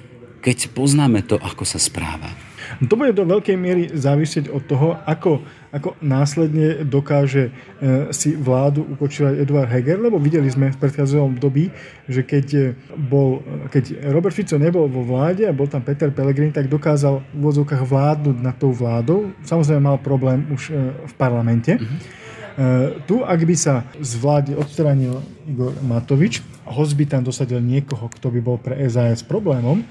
keď 0.41 0.73
poznáme 0.73 1.21
to, 1.21 1.37
ako 1.37 1.63
sa 1.63 1.77
správa? 1.77 2.33
No 2.79 2.87
to 2.87 2.95
bude 2.95 3.13
do 3.17 3.27
veľkej 3.27 3.57
miery 3.59 3.83
závisieť 3.91 4.47
od 4.47 4.63
toho, 4.63 4.95
ako, 5.03 5.43
ako 5.75 5.97
následne 5.99 6.87
dokáže 6.87 7.51
e, 7.51 8.09
si 8.15 8.33
vládu 8.37 8.85
ukočovať 8.95 9.43
Eduard 9.43 9.67
Heger, 9.67 9.99
lebo 9.99 10.21
videli 10.21 10.47
sme 10.47 10.71
v 10.71 10.79
predchádzajúcom 10.79 11.35
období, 11.35 11.69
že 12.07 12.23
keď, 12.23 12.47
e, 12.55 12.63
bol, 12.95 13.43
keď 13.69 14.13
Robert 14.13 14.33
Fico 14.33 14.55
nebol 14.55 14.87
vo 14.87 15.03
vláde 15.03 15.43
a 15.43 15.53
bol 15.53 15.67
tam 15.67 15.83
Peter 15.83 16.13
Pellegrini, 16.13 16.55
tak 16.55 16.71
dokázal 16.71 17.19
v 17.21 17.39
vozovkách 17.43 17.83
vládnuť 17.83 18.37
nad 18.39 18.55
tou 18.55 18.71
vládou. 18.71 19.35
Samozrejme 19.43 19.81
mal 19.81 19.99
problém 19.99 20.47
už 20.49 20.71
e, 20.71 20.95
v 20.95 21.13
parlamente. 21.19 21.75
Mm-hmm. 21.75 22.29
Tu, 23.07 23.15
ak 23.23 23.47
by 23.47 23.55
sa 23.55 23.87
z 23.95 24.19
vlády 24.19 24.59
odstranil 24.59 25.23
Igor 25.47 25.71
Matovič, 25.87 26.43
host 26.67 26.99
by 26.99 27.07
tam 27.07 27.23
dosadil 27.23 27.63
niekoho, 27.63 28.11
kto 28.11 28.27
by 28.27 28.39
bol 28.43 28.59
pre 28.59 28.75
SAS 28.91 29.23
problémom, 29.23 29.87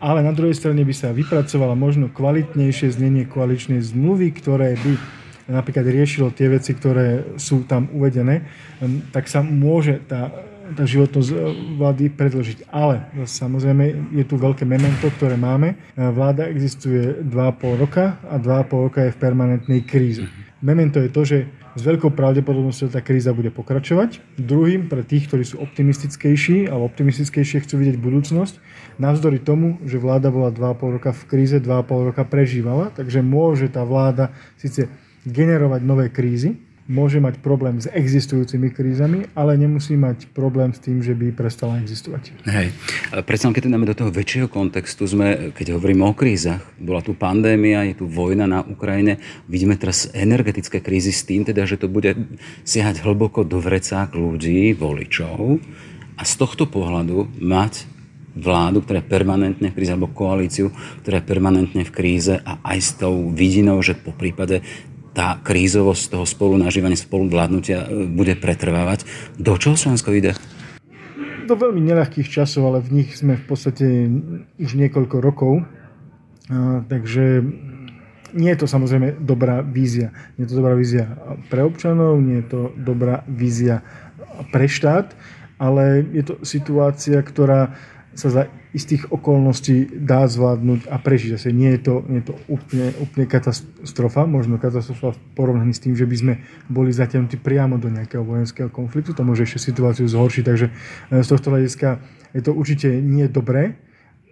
ale 0.00 0.20
na 0.20 0.32
druhej 0.32 0.56
strane 0.56 0.84
by 0.84 0.94
sa 0.94 1.14
vypracovala 1.14 1.72
možno 1.72 2.12
kvalitnejšie 2.12 2.92
znenie 2.92 3.24
koaličnej 3.24 3.80
zmluvy, 3.80 4.32
ktoré 4.36 4.76
by 4.76 4.92
napríklad 5.46 5.86
riešilo 5.86 6.34
tie 6.34 6.50
veci, 6.50 6.74
ktoré 6.74 7.38
sú 7.38 7.64
tam 7.64 7.86
uvedené, 7.94 8.44
tak 9.14 9.30
sa 9.30 9.46
môže 9.46 10.02
tá, 10.10 10.34
tá 10.74 10.82
životnosť 10.82 11.28
e, 11.30 11.36
vlády 11.78 12.04
predložiť. 12.10 12.66
Ale 12.74 13.06
samozrejme 13.22 14.10
je 14.10 14.24
tu 14.26 14.34
veľké 14.34 14.66
memento, 14.66 15.06
ktoré 15.06 15.38
máme. 15.38 15.78
E, 15.94 16.02
vláda 16.10 16.50
existuje 16.50 17.22
2,5 17.22 17.82
roka 17.82 18.18
a 18.26 18.42
2,5 18.42 18.86
roka 18.90 19.00
je 19.06 19.14
v 19.14 19.20
permanentnej 19.22 19.80
kríze. 19.86 20.26
Memento 20.58 20.98
je 20.98 21.10
to, 21.14 21.22
že 21.22 21.38
s 21.76 21.80
veľkou 21.84 22.08
pravdepodobnosťou 22.16 22.88
tá 22.88 23.04
kríza 23.04 23.36
bude 23.36 23.52
pokračovať. 23.52 24.40
Druhým, 24.40 24.88
pre 24.88 25.04
tých, 25.04 25.28
ktorí 25.28 25.44
sú 25.44 25.60
optimistickejší 25.60 26.72
alebo 26.72 26.88
optimistickejšie 26.88 27.68
chcú 27.68 27.84
vidieť 27.84 28.00
budúcnosť, 28.00 28.54
navzdory 28.96 29.38
tomu, 29.44 29.76
že 29.84 30.00
vláda 30.00 30.32
bola 30.32 30.48
2,5 30.48 30.96
roka 30.96 31.10
v 31.12 31.22
kríze, 31.28 31.56
2,5 31.60 32.08
roka 32.10 32.24
prežívala, 32.24 32.88
takže 32.96 33.20
môže 33.20 33.68
tá 33.68 33.84
vláda 33.84 34.32
síce 34.56 34.88
generovať 35.28 35.80
nové 35.84 36.08
krízy, 36.08 36.56
môže 36.86 37.18
mať 37.18 37.42
problém 37.42 37.82
s 37.82 37.90
existujúcimi 37.90 38.70
krízami, 38.70 39.26
ale 39.34 39.58
nemusí 39.58 39.98
mať 39.98 40.30
problém 40.30 40.70
s 40.70 40.78
tým, 40.78 41.02
že 41.02 41.18
by 41.18 41.34
prestala 41.34 41.82
existovať. 41.82 42.30
Hej. 42.46 42.70
Predsa 43.26 43.50
keď 43.50 43.62
to 43.66 43.72
dáme 43.74 43.86
do 43.90 43.98
toho 43.98 44.10
väčšieho 44.14 44.46
kontextu, 44.46 45.02
sme, 45.06 45.50
keď 45.50 45.74
hovoríme 45.74 46.06
o 46.06 46.14
krízach, 46.14 46.62
bola 46.78 47.02
tu 47.02 47.18
pandémia, 47.18 47.86
je 47.90 47.98
tu 47.98 48.06
vojna 48.06 48.46
na 48.46 48.62
Ukrajine, 48.62 49.18
vidíme 49.50 49.74
teraz 49.74 50.10
energetické 50.14 50.78
krízy 50.78 51.10
s 51.10 51.26
tým, 51.26 51.42
teda, 51.42 51.66
že 51.66 51.78
to 51.78 51.90
bude 51.90 52.14
siahať 52.62 53.02
hlboko 53.02 53.42
do 53.42 53.58
vrecák 53.58 54.14
ľudí, 54.14 54.70
voličov. 54.78 55.58
A 56.16 56.22
z 56.24 56.32
tohto 56.38 56.70
pohľadu 56.70 57.28
mať 57.42 57.96
vládu, 58.36 58.84
ktorá 58.84 59.00
je 59.00 59.08
permanentne 59.08 59.68
v 59.72 59.76
kríze, 59.80 59.90
alebo 59.90 60.12
koalíciu, 60.12 60.68
ktorá 61.02 61.24
je 61.24 61.28
permanentne 61.28 61.82
v 61.88 61.92
kríze 61.92 62.36
a 62.36 62.60
aj 62.62 62.78
s 62.78 62.90
tou 63.00 63.32
vidinou, 63.32 63.80
že 63.80 63.96
po 63.96 64.12
prípade 64.12 64.60
tá 65.16 65.40
krízovosť 65.40 66.12
toho 66.12 66.28
spolunažívania, 66.28 67.00
spoluvládnutia 67.00 67.88
e, 67.88 67.88
bude 68.04 68.36
pretrvávať. 68.36 69.08
Do 69.40 69.56
čoho 69.56 69.72
Slovensko 69.72 70.12
ide? 70.12 70.36
Do 71.48 71.56
veľmi 71.56 71.80
neľahkých 71.80 72.28
časov, 72.28 72.68
ale 72.68 72.84
v 72.84 73.00
nich 73.00 73.16
sme 73.16 73.40
v 73.40 73.44
podstate 73.48 73.86
už 74.60 74.76
niekoľko 74.76 75.16
rokov. 75.24 75.64
A, 76.52 76.84
takže 76.84 77.40
nie 78.36 78.52
je 78.52 78.60
to 78.60 78.68
samozrejme 78.68 79.16
dobrá 79.24 79.64
vízia. 79.64 80.12
Nie 80.36 80.44
je 80.44 80.50
to 80.52 80.60
dobrá 80.60 80.76
vízia 80.76 81.16
pre 81.48 81.64
občanov, 81.64 82.20
nie 82.20 82.44
je 82.44 82.46
to 82.52 82.60
dobrá 82.76 83.24
vízia 83.24 83.80
pre 84.52 84.68
štát, 84.68 85.16
ale 85.56 86.04
je 86.12 86.22
to 86.28 86.34
situácia, 86.44 87.24
ktorá 87.24 87.72
sa 88.16 88.32
za 88.32 88.42
istých 88.72 89.12
okolností 89.12 89.92
dá 89.92 90.24
zvládnuť 90.24 90.88
a 90.88 90.96
prežiť. 90.96 91.36
Zase 91.36 91.52
nie 91.52 91.68
je 91.76 91.80
to, 91.84 91.94
nie 92.08 92.24
je 92.24 92.32
to 92.32 92.34
úplne, 92.48 92.96
úplne 92.96 93.28
katastrofa, 93.28 94.24
možno 94.24 94.56
katastrofa 94.56 95.12
v 95.12 95.20
porovnaní 95.36 95.76
s 95.76 95.84
tým, 95.84 95.92
že 95.92 96.08
by 96.08 96.16
sme 96.16 96.34
boli 96.72 96.90
zatiahnutí 96.96 97.36
priamo 97.36 97.76
do 97.76 97.92
nejakého 97.92 98.24
vojenského 98.24 98.72
konfliktu, 98.72 99.12
to 99.12 99.20
môže 99.20 99.44
ešte 99.44 99.68
situáciu 99.68 100.08
zhoršiť, 100.08 100.44
takže 100.44 100.66
eh, 100.72 101.20
z 101.20 101.28
tohto 101.28 101.52
hľadiska 101.52 102.00
je 102.32 102.42
to 102.42 102.56
určite 102.56 102.88
nie 102.88 103.28
dobré, 103.28 103.76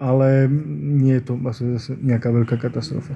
ale 0.03 0.51
nie 0.99 1.17
je 1.17 1.25
to 1.31 1.33
vlastne 1.39 1.79
zase 1.79 1.95
nejaká 1.97 2.29
veľká 2.29 2.59
katastrofa. 2.59 3.15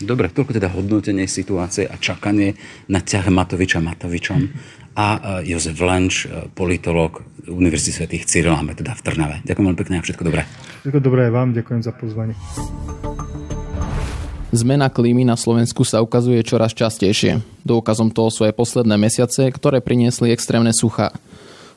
Dobre, 0.00 0.32
toľko 0.32 0.56
teda 0.56 0.72
hodnotenie 0.72 1.28
situácie 1.28 1.84
a 1.84 2.00
čakanie 2.00 2.56
na 2.88 3.04
ťah 3.04 3.28
Matoviča 3.28 3.84
Matovičom 3.84 4.40
a 4.94 5.06
eh, 5.42 5.50
Jozef 5.50 5.78
Lenč, 5.78 6.26
eh, 6.26 6.46
politolog 6.54 7.22
Univerzity 7.44 7.92
svätých 7.92 8.24
Cyril 8.24 8.56
máme 8.56 8.72
teda 8.72 8.96
v 8.96 9.00
Trnave. 9.04 9.36
Ďakujem 9.44 9.66
veľmi 9.68 9.80
pekne 9.84 9.96
a 10.00 10.02
všetko 10.02 10.22
dobré. 10.24 10.42
Všetko 10.80 11.00
dobré 11.04 11.20
aj 11.28 11.32
vám, 11.34 11.48
ďakujem 11.52 11.82
za 11.84 11.92
pozvanie. 11.92 12.34
Zmena 14.54 14.86
klímy 14.86 15.26
na 15.26 15.34
Slovensku 15.34 15.82
sa 15.82 15.98
ukazuje 15.98 16.38
čoraz 16.46 16.72
častejšie. 16.72 17.42
Dôkazom 17.66 18.14
toho 18.14 18.30
sú 18.30 18.46
aj 18.46 18.54
posledné 18.54 18.94
mesiace, 18.94 19.50
ktoré 19.50 19.82
priniesli 19.82 20.30
extrémne 20.30 20.70
sucha. 20.70 21.10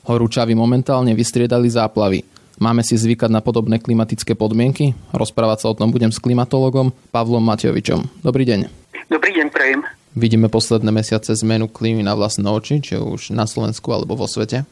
Horúčavy 0.05 0.53
momentálne 0.53 1.11
vystriedali 1.17 1.67
záplavy. 1.67 2.21
Máme 2.61 2.85
si 2.85 2.93
zvykať 2.93 3.33
na 3.33 3.41
podobné 3.41 3.81
klimatické 3.81 4.37
podmienky? 4.37 4.93
Rozprávať 5.09 5.65
sa 5.65 5.69
o 5.73 5.77
tom 5.77 5.89
budem 5.89 6.13
s 6.13 6.21
klimatologom 6.21 6.93
Pavlom 7.09 7.41
Matejovičom. 7.43 8.21
Dobrý 8.21 8.45
deň. 8.45 8.69
Dobrý 9.09 9.31
deň, 9.35 9.47
prejem. 9.49 9.96
Vidíme 10.15 10.47
posledné 10.47 10.91
mesiace 10.91 11.35
zmenu 11.43 11.67
klímy 11.67 12.05
na 12.05 12.15
vlastné 12.15 12.47
oči, 12.47 12.79
či 12.79 12.95
už 12.95 13.35
na 13.35 13.43
Slovensku 13.43 13.91
alebo 13.91 14.15
vo 14.15 14.29
svete? 14.29 14.63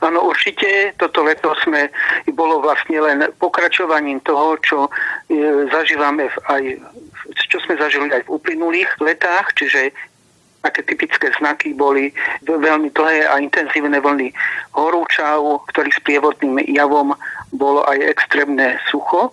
Áno, 0.00 0.26
určite. 0.28 0.96
Toto 0.96 1.24
leto 1.24 1.52
sme 1.64 1.92
bolo 2.32 2.60
vlastne 2.60 3.00
len 3.00 3.18
pokračovaním 3.36 4.20
toho, 4.24 4.56
čo 4.60 4.78
e, 4.86 4.90
zažívame 5.68 6.28
v, 6.28 6.36
aj 6.48 6.62
čo 7.48 7.58
sme 7.64 7.76
zažili 7.76 8.10
aj 8.12 8.26
v 8.26 8.32
uplynulých 8.36 9.00
letách, 9.00 9.54
čiže 9.56 9.92
také 10.60 10.84
typické 10.84 11.32
znaky 11.40 11.72
boli 11.72 12.12
veľmi 12.44 12.92
dlhé 12.92 13.32
a 13.32 13.40
intenzívne 13.40 13.96
vlny 13.96 14.28
horúčav, 14.76 15.40
ktorých 15.72 15.98
sprievodným 16.04 16.60
javom 16.76 17.16
bolo 17.52 17.80
aj 17.88 17.96
extrémne 18.12 18.76
sucho 18.92 19.32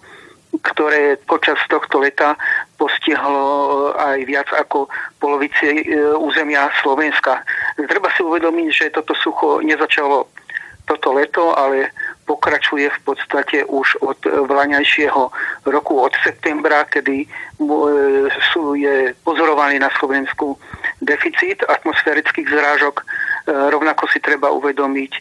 ktoré 0.63 1.19
počas 1.27 1.59
tohto 1.69 2.01
leta 2.01 2.33
postihlo 2.77 3.91
aj 3.97 4.21
viac 4.29 4.49
ako 4.53 4.87
polovici 5.17 5.65
e, 5.65 5.83
územia 6.15 6.69
Slovenska. 6.81 7.41
Treba 7.75 8.13
si 8.13 8.21
uvedomiť, 8.21 8.69
že 8.69 8.93
toto 8.93 9.17
sucho 9.17 9.59
nezačalo 9.65 10.29
toto 10.87 11.11
leto, 11.11 11.51
ale 11.51 11.91
pokračuje 12.23 12.87
v 12.87 12.99
podstate 13.03 13.67
už 13.67 13.99
od 13.99 14.19
vlaňajšieho 14.23 15.21
roku, 15.67 15.93
od 15.99 16.15
septembra, 16.23 16.87
kedy 16.87 17.27
sú, 18.51 18.75
je 18.75 19.11
pozorovaný 19.27 19.83
na 19.83 19.91
Slovensku 19.99 20.55
deficit 21.03 21.59
atmosférických 21.67 22.47
zrážok. 22.47 23.03
Rovnako 23.47 24.07
si 24.11 24.23
treba 24.23 24.51
uvedomiť, 24.51 25.11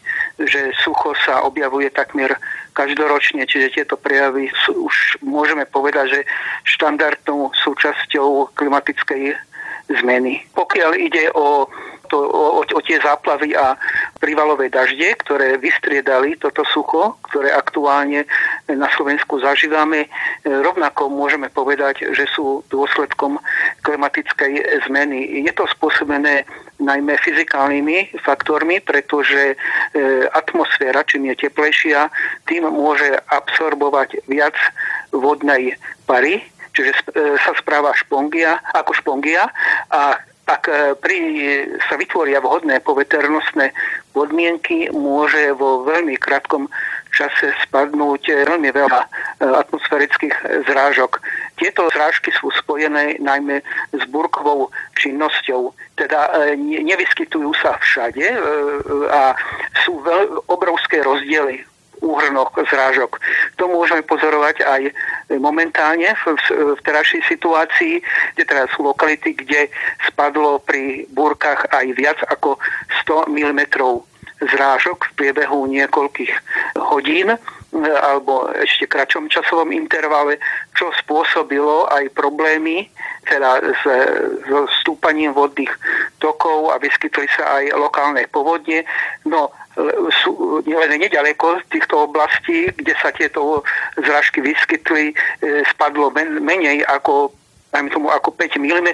že 0.47 0.71
sucho 0.83 1.19
sa 1.27 1.43
objavuje 1.43 1.91
takmer 1.91 2.39
každoročne, 2.76 3.49
čiže 3.49 3.80
tieto 3.80 3.97
prejavy 3.97 4.52
sú, 4.68 4.85
už 4.85 5.25
môžeme 5.25 5.64
povedať, 5.64 6.21
že 6.21 6.21
štandardnou 6.68 7.56
súčasťou 7.56 8.52
klimatickej 8.52 9.33
zmeny. 10.02 10.45
Pokiaľ 10.52 10.90
ide 10.99 11.30
o, 11.33 11.71
to, 12.11 12.18
o, 12.18 12.61
o 12.66 12.80
tie 12.83 12.99
záplavy 12.99 13.54
a 13.54 13.78
prívalové 14.18 14.66
dažde, 14.66 15.14
ktoré 15.23 15.56
vystriedali 15.56 16.35
toto 16.37 16.66
sucho, 16.66 17.14
ktoré 17.30 17.54
aktuálne 17.54 18.26
na 18.66 18.90
Slovensku 18.99 19.38
zažívame, 19.38 20.11
rovnako 20.42 21.06
môžeme 21.06 21.47
povedať, 21.54 22.02
že 22.12 22.26
sú 22.35 22.66
dôsledkom 22.66 23.38
klimatickej 23.87 24.83
zmeny. 24.90 25.47
Je 25.47 25.52
to 25.54 25.71
spôsobené 25.71 26.42
najmä 26.78 27.16
fyzikálnymi 27.25 28.21
faktormi, 28.25 28.80
pretože 28.80 29.52
e, 29.52 29.56
atmosféra, 30.33 31.04
čím 31.09 31.33
je 31.33 31.49
teplejšia, 31.49 32.12
tým 32.45 32.68
môže 32.68 33.16
absorbovať 33.33 34.21
viac 34.28 34.54
vodnej 35.12 35.76
pary, 36.04 36.45
čiže 36.76 36.92
e, 36.92 37.00
sa 37.40 37.52
správa 37.56 37.97
špongia 37.97 38.61
ako 38.76 38.92
špongia. 38.92 39.49
A 39.90 40.21
ak 40.47 40.62
e, 40.68 40.95
pri, 41.00 41.18
sa 41.88 41.97
vytvoria 41.97 42.38
vhodné 42.45 42.85
poveternostné 42.85 43.73
podmienky, 44.12 44.92
môže 44.92 45.56
vo 45.56 45.83
veľmi 45.83 46.14
krátkom 46.21 46.68
čase 47.16 47.56
spadnúť 47.64 48.44
veľmi 48.44 48.68
veľa 48.68 49.02
atmosférických 49.40 50.68
zrážok. 50.68 51.16
Tieto 51.56 51.88
zrážky 51.88 52.28
sú 52.37 52.52
spojené 52.52 53.16
najmä 53.16 53.64
s 53.96 54.02
burkovou 54.12 54.68
činnosťou, 55.00 55.73
teda 55.96 56.52
nevyskytujú 56.61 57.56
sa 57.56 57.80
všade 57.80 58.26
a 59.08 59.32
sú 59.88 60.04
veľ, 60.04 60.44
obrovské 60.52 61.00
rozdiely 61.00 61.64
úhrnoch 62.04 62.52
zrážok. 62.52 63.16
To 63.56 63.68
môžeme 63.73 64.04
pozorovať 64.04 64.62
aj 64.62 64.82
momentálne 65.40 66.12
v, 66.12 66.25
v 66.76 66.80
terajšej 66.85 67.25
situácii, 67.25 68.04
kde 68.37 68.44
teraz 68.44 68.68
sú 68.76 68.85
lokality, 68.85 69.32
kde 69.32 69.73
spadlo 70.04 70.61
pri 70.61 71.08
búrkach 71.12 71.64
aj 71.73 71.87
viac 71.96 72.20
ako 72.28 72.61
100 73.08 73.32
mm 73.32 73.61
zrážok 74.40 75.12
v 75.12 75.14
priebehu 75.16 75.66
niekoľkých 75.71 76.33
hodín 76.76 77.37
alebo 77.85 78.49
ešte 78.57 78.88
kračom 78.88 79.28
časovom 79.28 79.69
intervale, 79.75 80.40
čo 80.73 80.88
spôsobilo 80.97 81.85
aj 81.93 82.09
problémy 82.16 82.88
teda 83.26 83.61
s, 83.61 83.83
so 84.49 84.64
stúpaním 84.81 85.35
vodných 85.37 85.73
tokov 86.23 86.73
a 86.73 86.81
vyskytli 86.81 87.26
sa 87.37 87.61
aj 87.61 87.75
lokálne 87.76 88.25
povodne. 88.31 88.87
No 89.28 89.52
sú 90.25 90.64
len 90.64 90.90
nedaleko 90.97 91.61
týchto 91.69 92.09
oblastí, 92.09 92.73
kde 92.73 92.97
sa 92.97 93.12
tieto 93.12 93.61
zrážky 94.00 94.40
vyskytli, 94.40 95.12
e, 95.12 95.14
spadlo 95.69 96.09
men, 96.16 96.40
menej 96.40 96.81
ako 96.88 97.37
dajme 97.76 97.92
tomu 97.92 98.09
ako 98.09 98.33
5 98.33 98.56
mm, 98.56 98.88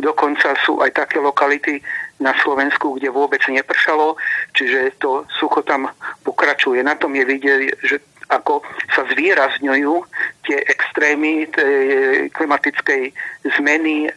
dokonca 0.00 0.56
sú 0.64 0.80
aj 0.80 0.96
také 0.96 1.20
lokality 1.20 1.84
na 2.24 2.32
Slovensku, 2.40 2.96
kde 2.96 3.12
vôbec 3.12 3.44
nepršalo, 3.44 4.16
čiže 4.56 4.96
to 4.96 5.28
sucho 5.36 5.60
tam 5.60 5.92
pokračuje. 6.24 6.80
Na 6.80 6.96
tom 6.96 7.12
je 7.12 7.24
vidieť, 7.28 7.60
že 7.84 8.00
ako 8.28 8.60
sa 8.92 9.08
zvýrazňujú 9.08 9.94
tie 10.44 10.60
extrémy 10.60 11.48
tej 11.48 11.76
klimatickej 12.36 13.02
zmeny 13.56 14.08
e, 14.08 14.10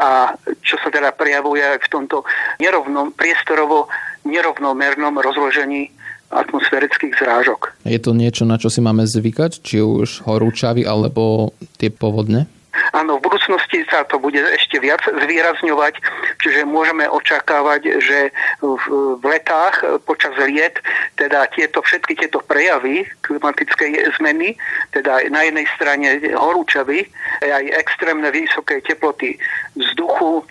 a 0.00 0.32
čo 0.64 0.80
sa 0.80 0.88
teda 0.88 1.12
prejavuje 1.12 1.76
v 1.76 1.88
tomto 1.92 2.24
nerovnom, 2.64 3.12
priestorovo 3.12 3.92
nerovnomernom 4.24 5.20
rozložení 5.20 5.92
atmosférických 6.28 7.16
zrážok. 7.16 7.72
Je 7.88 8.00
to 8.00 8.12
niečo, 8.12 8.44
na 8.44 8.60
čo 8.60 8.68
si 8.68 8.84
máme 8.84 9.08
zvykať, 9.08 9.64
či 9.64 9.80
už 9.80 10.28
horúčavy 10.28 10.84
alebo 10.84 11.56
tie 11.80 11.88
povodne? 11.88 12.48
Áno, 12.92 13.16
v 13.16 13.24
budúcnosti 13.24 13.80
sa 13.88 14.04
to 14.04 14.20
bude 14.20 14.36
ešte 14.36 14.76
viac 14.76 15.00
zvýrazňovať, 15.00 16.04
čiže 16.44 16.68
môžeme 16.68 17.08
očakávať, 17.08 18.00
že 18.00 18.28
v, 18.60 18.84
letách 19.24 20.04
počas 20.04 20.36
liet, 20.36 20.76
teda 21.16 21.48
tieto, 21.56 21.80
všetky 21.80 22.20
tieto 22.20 22.44
prejavy 22.44 23.08
klimatickej 23.24 24.12
zmeny, 24.20 24.52
teda 24.92 25.24
na 25.32 25.48
jednej 25.48 25.66
strane 25.80 26.08
horúčavy, 26.36 27.08
aj 27.42 27.64
extrémne 27.78 28.28
vysoké 28.30 28.82
teploty 28.82 29.38
vzduchu 29.78 30.42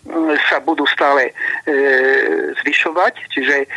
sa 0.48 0.64
budú 0.64 0.88
stále 0.88 1.30
e, 1.30 1.74
zvyšovať, 2.64 3.14
čiže 3.32 3.56
e, 3.64 3.68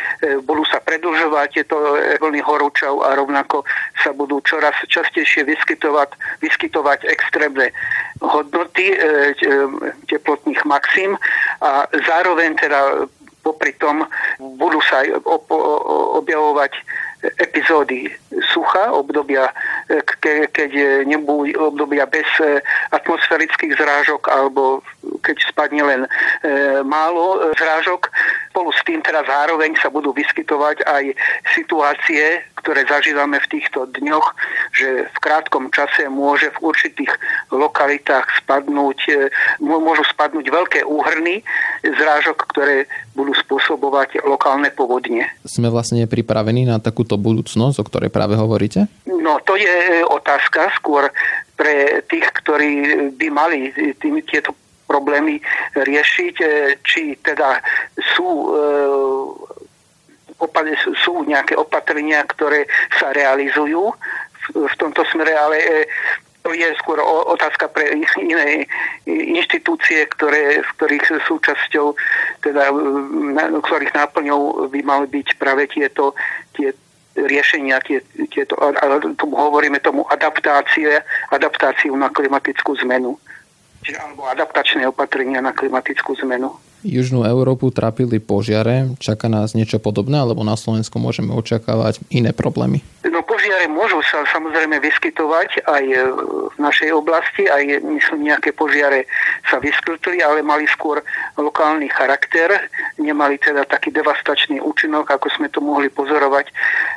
budú 0.43 0.63
sa 0.67 0.79
predlžovať 0.79 1.47
tieto 1.51 1.77
vlny 2.23 2.41
horúčav 2.43 3.03
a 3.03 3.15
rovnako 3.15 3.67
sa 3.99 4.15
budú 4.15 4.39
čoraz 4.43 4.75
častejšie 4.87 5.43
vyskytovať, 5.43 6.15
vyskytovať 6.41 6.99
extrémne 7.11 7.71
hodnoty 8.23 8.93
e, 8.93 8.95
e, 8.95 9.05
teplotných 10.07 10.61
maxim 10.63 11.17
a 11.61 11.89
zároveň 11.89 12.55
teda 12.57 13.09
popri 13.41 13.73
tom 13.81 14.05
budú 14.37 14.77
sa 14.85 15.01
objavovať 16.21 16.71
epizódy 17.37 18.09
sucha, 18.49 18.91
obdobia, 18.91 19.49
e, 19.89 20.01
keď 20.49 20.71
nebudú 21.05 21.53
obdobia 21.57 22.09
bez 22.09 22.27
atmosférických 22.91 23.77
zrážok 23.77 24.27
alebo 24.29 24.81
keď 25.21 25.37
spadne 25.45 25.83
len 25.85 26.01
málo 26.85 27.53
zrážok. 27.57 28.09
Spolu 28.49 28.69
s 28.73 28.81
tým 28.85 29.01
teda 29.01 29.21
zároveň 29.25 29.77
sa 29.77 29.93
budú 29.93 30.13
vyskytovať 30.13 30.83
aj 30.85 31.03
situácie, 31.53 32.41
ktoré 32.61 32.85
zažívame 32.85 33.41
v 33.41 33.51
týchto 33.57 33.89
dňoch, 33.89 34.27
že 34.71 35.07
v 35.11 35.17
krátkom 35.19 35.67
čase 35.69 36.07
môže 36.07 36.47
v 36.55 36.71
určitých 36.71 37.11
lokalitách 37.51 38.25
spadnúť, 38.43 38.99
e, 39.11 39.27
môžu 39.59 40.03
spadnúť 40.07 40.47
veľké 40.47 40.79
úhrny 40.87 41.43
zrážok, 41.83 42.47
ktoré 42.55 42.87
budú 43.11 43.35
spôsobovať 43.35 44.23
lokálne 44.23 44.71
povodne. 44.71 45.27
Sme 45.43 45.67
vlastne 45.67 46.07
pripravení 46.07 46.63
na 46.63 46.79
takúto 46.79 47.19
budúcnosť, 47.19 47.77
o 47.83 47.87
ktorej 47.87 48.09
práve 48.09 48.39
hovoríte? 48.39 48.87
No 49.05 49.43
to 49.43 49.59
je 49.59 50.01
e, 50.01 50.07
otázka 50.07 50.71
skôr 50.79 51.11
pre 51.59 52.01
tých, 52.07 52.25
ktorí 52.41 52.71
by 53.13 53.27
mali 53.29 53.69
tým, 53.99 54.23
tieto 54.25 54.55
problémy 54.87 55.43
riešiť, 55.75 56.35
e, 56.41 56.47
či 56.83 57.19
teda 57.19 57.59
sú 58.15 58.27
sú 61.05 61.21
nejaké 61.29 61.53
opatrenia, 61.53 62.25
ktoré 62.25 62.65
sa 62.97 63.13
realizujú 63.13 63.93
v 64.51 64.75
tomto 64.77 65.03
smere, 65.09 65.33
ale 65.33 65.57
e, 65.59 65.67
to 66.41 66.53
je 66.57 66.67
skôr 66.81 66.97
otázka 67.05 67.69
pre 67.69 67.93
iné 68.17 68.65
inštitúcie, 69.05 70.09
ktoré, 70.09 70.65
v 70.65 70.69
ktorých 70.77 71.05
súčasťou, 71.29 71.93
teda, 72.41 72.73
ktorých 73.61 73.93
náplňou 73.93 74.67
by 74.73 74.79
mali 74.81 75.05
byť 75.05 75.27
práve 75.37 75.69
tieto, 75.69 76.17
tie 76.57 76.73
riešenia, 77.13 77.83
tie, 77.85 78.01
tieto, 78.33 78.57
ale 78.57 79.03
tomu 79.19 79.37
hovoríme 79.37 79.77
tomu 79.83 80.01
adaptácie, 80.09 81.03
adaptáciu 81.29 81.93
na 81.93 82.09
klimatickú 82.09 82.73
zmenu. 82.87 83.19
Čiže, 83.85 83.97
alebo 84.01 84.29
adaptačné 84.29 84.85
opatrenia 84.89 85.41
na 85.41 85.53
klimatickú 85.53 86.17
zmenu. 86.25 86.53
Južnú 86.81 87.21
Európu 87.21 87.69
trápili 87.69 88.17
požiare. 88.17 88.97
Čaká 88.97 89.29
nás 89.29 89.53
niečo 89.53 89.77
podobné, 89.77 90.17
alebo 90.17 90.41
na 90.41 90.57
Slovensku 90.57 90.97
môžeme 90.97 91.29
očakávať 91.29 92.01
iné 92.09 92.33
problémy? 92.33 92.81
No 93.05 93.21
požiare 93.21 93.69
môžu 93.69 94.01
sa 94.01 94.25
samozrejme 94.29 94.81
vyskytovať 94.81 95.65
aj 95.65 95.83
v 96.51 96.57
našej 96.57 96.89
oblasti, 96.89 97.45
aj 97.45 97.81
myslím 97.85 98.33
nejaké 98.33 98.49
požiare 98.53 99.05
sa 99.45 99.61
vyskytli, 99.61 100.25
ale 100.25 100.41
mali 100.41 100.65
skôr 100.69 101.05
lokálny 101.37 101.85
charakter, 101.89 102.69
nemali 102.97 103.37
teda 103.37 103.65
taký 103.69 103.93
devastačný 103.93 104.61
účinok, 104.61 105.09
ako 105.09 105.27
sme 105.37 105.53
to 105.53 105.61
mohli 105.61 105.89
pozorovať 105.89 106.49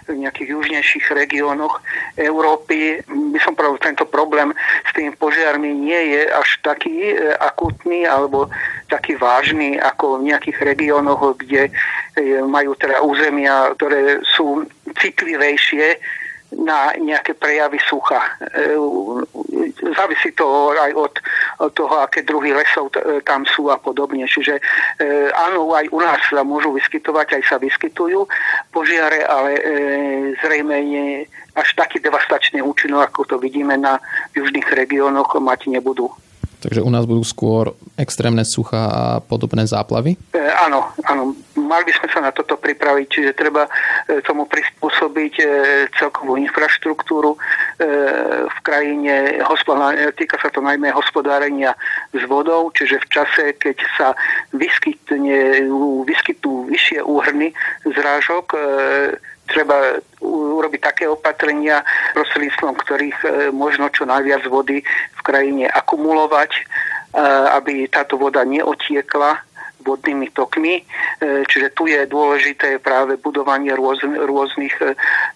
v 0.09 0.25
nejakých 0.25 0.49
južnejších 0.53 1.13
regiónoch 1.13 1.81
Európy. 2.17 3.05
By 3.09 3.41
som 3.45 3.53
pravil, 3.53 3.77
tento 3.81 4.09
problém 4.09 4.57
s 4.89 4.91
tými 4.97 5.13
požiarmi 5.17 5.73
nie 5.73 6.17
je 6.17 6.23
až 6.29 6.49
taký 6.65 7.17
e, 7.17 7.37
akutný 7.37 8.09
alebo 8.09 8.49
taký 8.95 9.19
vážny 9.19 9.75
ako 9.75 10.23
v 10.23 10.31
nejakých 10.31 10.59
regiónoch, 10.63 11.35
kde 11.43 11.67
e, 11.67 11.73
majú 12.47 12.79
teda 12.79 13.03
územia, 13.03 13.75
ktoré 13.75 14.23
sú 14.23 14.63
citlivejšie 15.03 15.99
na 16.55 16.95
nejaké 16.95 17.35
prejavy 17.35 17.83
sucha. 17.83 18.23
E, 18.39 18.79
závisí 19.99 20.31
to 20.39 20.71
aj 20.79 20.95
od, 20.95 21.15
toho, 21.75 22.07
aké 22.07 22.23
druhy 22.23 22.55
lesov 22.55 22.95
tam 23.27 23.43
sú 23.43 23.75
a 23.75 23.83
podobne. 23.83 24.31
Čiže 24.31 24.63
e, 24.63 24.63
áno, 25.35 25.75
aj 25.75 25.91
u 25.91 25.99
nás 25.99 26.23
sa 26.31 26.47
môžu 26.47 26.71
vyskytovať, 26.79 27.43
aj 27.43 27.43
sa 27.51 27.57
vyskytujú 27.59 28.31
požiare, 28.71 29.27
ale 29.27 29.59
zrejme 30.39 30.77
nie 30.87 31.27
až 31.59 31.69
taký 31.75 31.99
devastačný 31.99 32.63
účinok, 32.63 33.11
ako 33.11 33.23
to 33.27 33.37
vidíme 33.43 33.75
na 33.75 33.99
južných 34.39 34.67
regiónoch, 34.71 35.35
mať 35.43 35.71
nebudú. 35.71 36.11
Takže 36.65 36.81
u 36.81 36.89
nás 36.89 37.05
budú 37.05 37.21
skôr 37.21 37.77
extrémne 38.01 38.41
sucha 38.41 38.89
a 38.89 39.05
podobné 39.21 39.69
záplavy? 39.69 40.17
E, 40.33 40.41
áno, 40.65 40.89
áno. 41.05 41.37
Mali 41.61 41.85
by 41.85 41.93
sme 41.93 42.09
sa 42.09 42.21
na 42.25 42.33
toto 42.33 42.57
pripraviť, 42.57 43.07
čiže 43.13 43.37
treba 43.37 43.69
e, 43.69 43.71
tomu 44.25 44.49
prispôsobiť 44.49 45.35
e, 45.37 45.47
celkovú 46.01 46.41
infraštruktúru 46.41 47.37
e, 47.37 47.39
v 48.49 48.59
krajine. 48.65 49.45
Týka 50.17 50.41
sa 50.41 50.49
to 50.49 50.65
najmä 50.65 50.89
hospodárenia 50.89 51.77
s 52.17 52.25
vodou, 52.25 52.73
čiže 52.73 53.05
v 53.05 53.11
čase, 53.13 53.45
keď 53.61 53.77
sa 54.01 54.09
vyskytne, 54.57 55.69
vyskytnú 56.09 56.73
vyššie 56.73 57.05
úhrny 57.05 57.53
zrážok, 57.85 58.57
treba 59.45 60.01
urobiť 60.65 60.81
také 60.81 61.05
opatrenia, 61.05 61.85
prostredníctvom 62.17 62.73
ktorých 62.81 63.19
e, 63.21 63.29
možno 63.53 63.93
čo 63.93 64.09
najviac 64.09 64.49
vody 64.49 64.81
v 65.13 65.21
krajine 65.21 65.69
akumulovať, 65.69 66.57
e, 66.57 66.63
aby 67.53 67.85
táto 67.93 68.17
voda 68.17 68.41
neotiekla 68.49 69.45
vodnými 69.85 70.33
tokmi. 70.33 70.81
E, 70.81 70.83
čiže 71.45 71.77
tu 71.77 71.85
je 71.85 72.09
dôležité 72.09 72.81
práve 72.81 73.21
budovanie 73.21 73.77
rôznych 73.77 74.73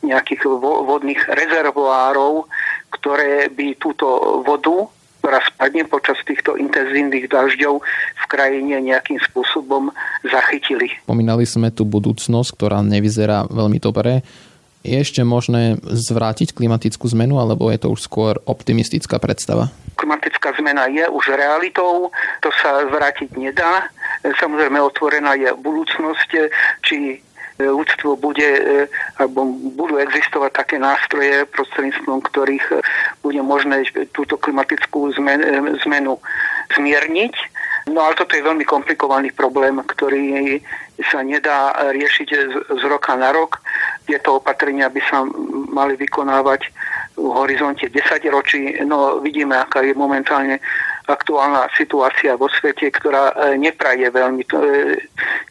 nejakých 0.00 0.48
vodných 0.64 1.20
rezervoárov, 1.28 2.48
ktoré 2.88 3.52
by 3.52 3.76
túto 3.76 4.40
vodu 4.40 4.88
ktorá 5.18 5.44
spadne 5.44 5.84
počas 5.84 6.16
týchto 6.24 6.56
intenzívnych 6.56 7.28
dažďov 7.28 7.84
v 7.84 8.24
krajine 8.32 8.80
nejakým 8.80 9.20
spôsobom 9.28 9.92
zachytili. 10.24 10.94
Pomínali 11.04 11.44
sme 11.44 11.68
tú 11.68 11.84
budúcnosť, 11.84 12.56
ktorá 12.56 12.80
nevyzerá 12.80 13.44
veľmi 13.50 13.76
dobre. 13.76 14.24
Je 14.86 14.94
ešte 14.94 15.26
možné 15.26 15.76
zvrátiť 15.82 16.54
klimatickú 16.54 17.04
zmenu, 17.10 17.42
alebo 17.42 17.66
je 17.68 17.82
to 17.82 17.90
už 17.92 18.06
skôr 18.06 18.38
optimistická 18.46 19.18
predstava? 19.18 19.74
Klimatická 19.98 20.54
zmena 20.54 20.86
je 20.86 21.02
už 21.10 21.34
realitou, 21.34 22.14
to 22.40 22.48
sa 22.62 22.86
zvrátiť 22.86 23.34
nedá. 23.34 23.90
Samozrejme 24.22 24.78
otvorená 24.78 25.34
je 25.34 25.50
budúcnosť, 25.58 26.30
či 26.86 27.18
ľudstvo 27.58 28.14
bude, 28.22 28.46
alebo 29.18 29.50
budú 29.74 29.98
existovať 29.98 30.50
také 30.54 30.78
nástroje, 30.78 31.42
prostredníctvom 31.50 32.22
ktorých 32.22 32.66
bude 33.18 33.42
možné 33.42 33.82
túto 34.14 34.38
klimatickú 34.38 35.10
zmenu 35.82 36.14
zmierniť. 36.78 37.34
No 37.90 38.06
ale 38.06 38.14
toto 38.14 38.38
je 38.38 38.46
veľmi 38.46 38.62
komplikovaný 38.62 39.34
problém, 39.34 39.82
ktorý 39.82 40.62
sa 41.06 41.22
nedá 41.22 41.74
riešiť 41.94 42.28
z 42.74 42.82
roka 42.90 43.14
na 43.14 43.30
rok. 43.30 43.62
Tieto 44.02 44.42
opatrenia 44.42 44.90
by 44.90 45.00
sa 45.06 45.22
mali 45.70 45.94
vykonávať 45.94 46.66
v 47.14 47.28
horizonte 47.34 47.86
10 47.86 47.98
ročí. 48.34 48.74
No 48.82 49.22
vidíme, 49.22 49.58
aká 49.58 49.82
je 49.86 49.94
momentálne 49.94 50.58
aktuálna 51.08 51.72
situácia 51.72 52.36
vo 52.36 52.52
svete, 52.52 52.92
ktorá 52.92 53.32
e, 53.32 53.56
nepraje 53.56 54.04
veľmi 54.12 54.44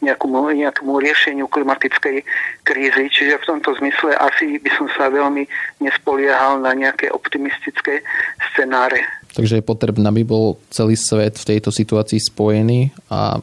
nejakomu, 0.06 0.54
nejakomu 0.54 1.02
riešeniu 1.02 1.50
klimatickej 1.50 2.22
krízy. 2.62 3.04
Čiže 3.10 3.42
v 3.42 3.48
tomto 3.48 3.74
zmysle 3.82 4.14
asi 4.14 4.62
by 4.62 4.70
som 4.78 4.86
sa 4.94 5.10
veľmi 5.10 5.44
nespoliehal 5.82 6.62
na 6.62 6.72
nejaké 6.78 7.10
optimistické 7.10 8.06
scenáre. 8.54 9.02
Takže 9.34 9.58
je 9.58 9.64
potrebné, 9.66 10.06
aby 10.06 10.22
bol 10.22 10.62
celý 10.70 10.94
svet 10.94 11.36
v 11.36 11.58
tejto 11.58 11.74
situácii 11.74 12.22
spojený 12.22 12.94
a 13.10 13.42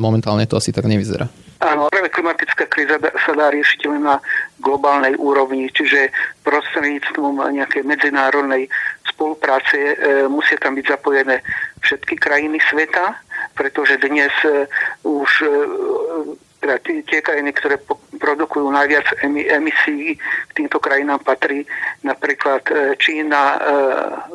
momentálne 0.00 0.48
to 0.48 0.56
asi 0.56 0.72
tak 0.72 0.88
nevyzerá. 0.88 1.28
Áno, 1.60 1.92
práve 1.92 2.08
klimatická 2.08 2.64
kríza 2.64 2.96
sa 2.96 3.32
dá 3.36 3.52
riešiť 3.52 3.80
len 3.92 4.08
na 4.08 4.16
globálnej 4.64 5.12
úrovni, 5.20 5.68
čiže 5.68 6.08
prostredníctvom 6.40 7.36
nejakej 7.52 7.84
medzinárodnej 7.84 8.64
spolupráce 9.04 9.76
e, 9.76 9.94
musia 10.24 10.56
tam 10.56 10.72
byť 10.72 10.86
zapojené 10.88 11.44
všetky 11.84 12.16
krajiny 12.16 12.56
sveta, 12.64 13.12
pretože 13.52 14.00
dnes 14.00 14.32
e, 14.40 14.64
už 15.04 15.30
e, 15.44 15.52
teda 16.60 16.76
tie 16.84 17.20
krajiny, 17.24 17.50
ktoré 17.56 17.80
produkujú 18.20 18.68
najviac 18.68 19.24
emisí, 19.24 20.20
k 20.20 20.50
týmto 20.52 20.76
krajinám 20.76 21.24
patrí 21.24 21.64
napríklad 22.04 22.60
e, 22.68 22.94
Čína, 23.00 23.56
e, 23.56 23.58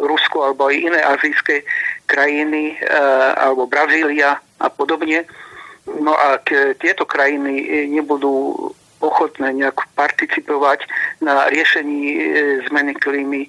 Rusko 0.02 0.50
alebo 0.50 0.74
aj 0.74 0.76
iné 0.76 1.00
azijské 1.06 1.62
krajiny, 2.10 2.82
e, 2.82 2.90
alebo 3.38 3.70
Brazília 3.70 4.42
a 4.58 4.68
podobne. 4.74 5.30
No 5.86 6.18
a 6.18 6.42
tieto 6.82 7.06
krajiny 7.06 7.62
e, 7.62 7.66
nebudú 7.86 8.58
ochotné 8.98 9.54
nejak 9.54 9.86
participovať 9.94 10.90
na 11.22 11.46
riešení 11.54 12.02
e, 12.10 12.18
zmeny 12.66 12.98
klímy, 12.98 13.46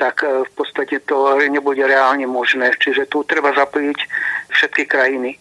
tak 0.00 0.24
e, 0.24 0.48
v 0.48 0.50
podstate 0.56 1.04
to 1.04 1.36
nebude 1.44 1.84
reálne 1.84 2.24
možné. 2.24 2.72
Čiže 2.80 3.12
tu 3.12 3.20
treba 3.28 3.52
zapojiť 3.52 3.98
všetky 4.48 4.88
krajiny. 4.88 5.36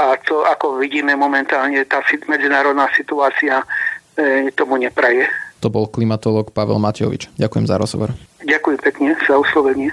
A 0.00 0.16
to, 0.24 0.48
ako 0.48 0.80
vidíme 0.80 1.12
momentálne, 1.12 1.84
tá 1.84 2.00
medzinárodná 2.24 2.88
situácia 2.96 3.60
tomu 4.56 4.80
nepraje. 4.80 5.28
To 5.60 5.68
bol 5.68 5.88
klimatolog 5.88 6.52
Pavel 6.52 6.80
Matejovič. 6.80 7.28
Ďakujem 7.36 7.66
za 7.68 7.76
rozhovor. 7.76 8.08
Ďakujem 8.40 8.78
pekne 8.80 9.10
za 9.28 9.36
oslovenie. 9.36 9.92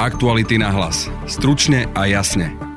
Aktuality 0.00 0.56
na 0.56 0.72
hlas. 0.72 1.12
Stručne 1.28 1.86
a 1.92 2.08
jasne. 2.08 2.73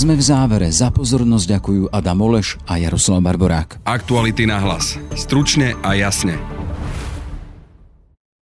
Sme 0.00 0.16
v 0.16 0.24
závere. 0.24 0.72
Za 0.72 0.88
pozornosť 0.88 1.60
ďakujú 1.60 1.92
Adam 1.92 2.24
Oleš 2.24 2.56
a 2.64 2.80
Jaroslav 2.80 3.20
Barborák. 3.20 3.84
Aktuality 3.84 4.48
na 4.48 4.56
hlas. 4.56 4.96
Stručne 5.12 5.76
a 5.84 5.92
jasne. 5.92 6.40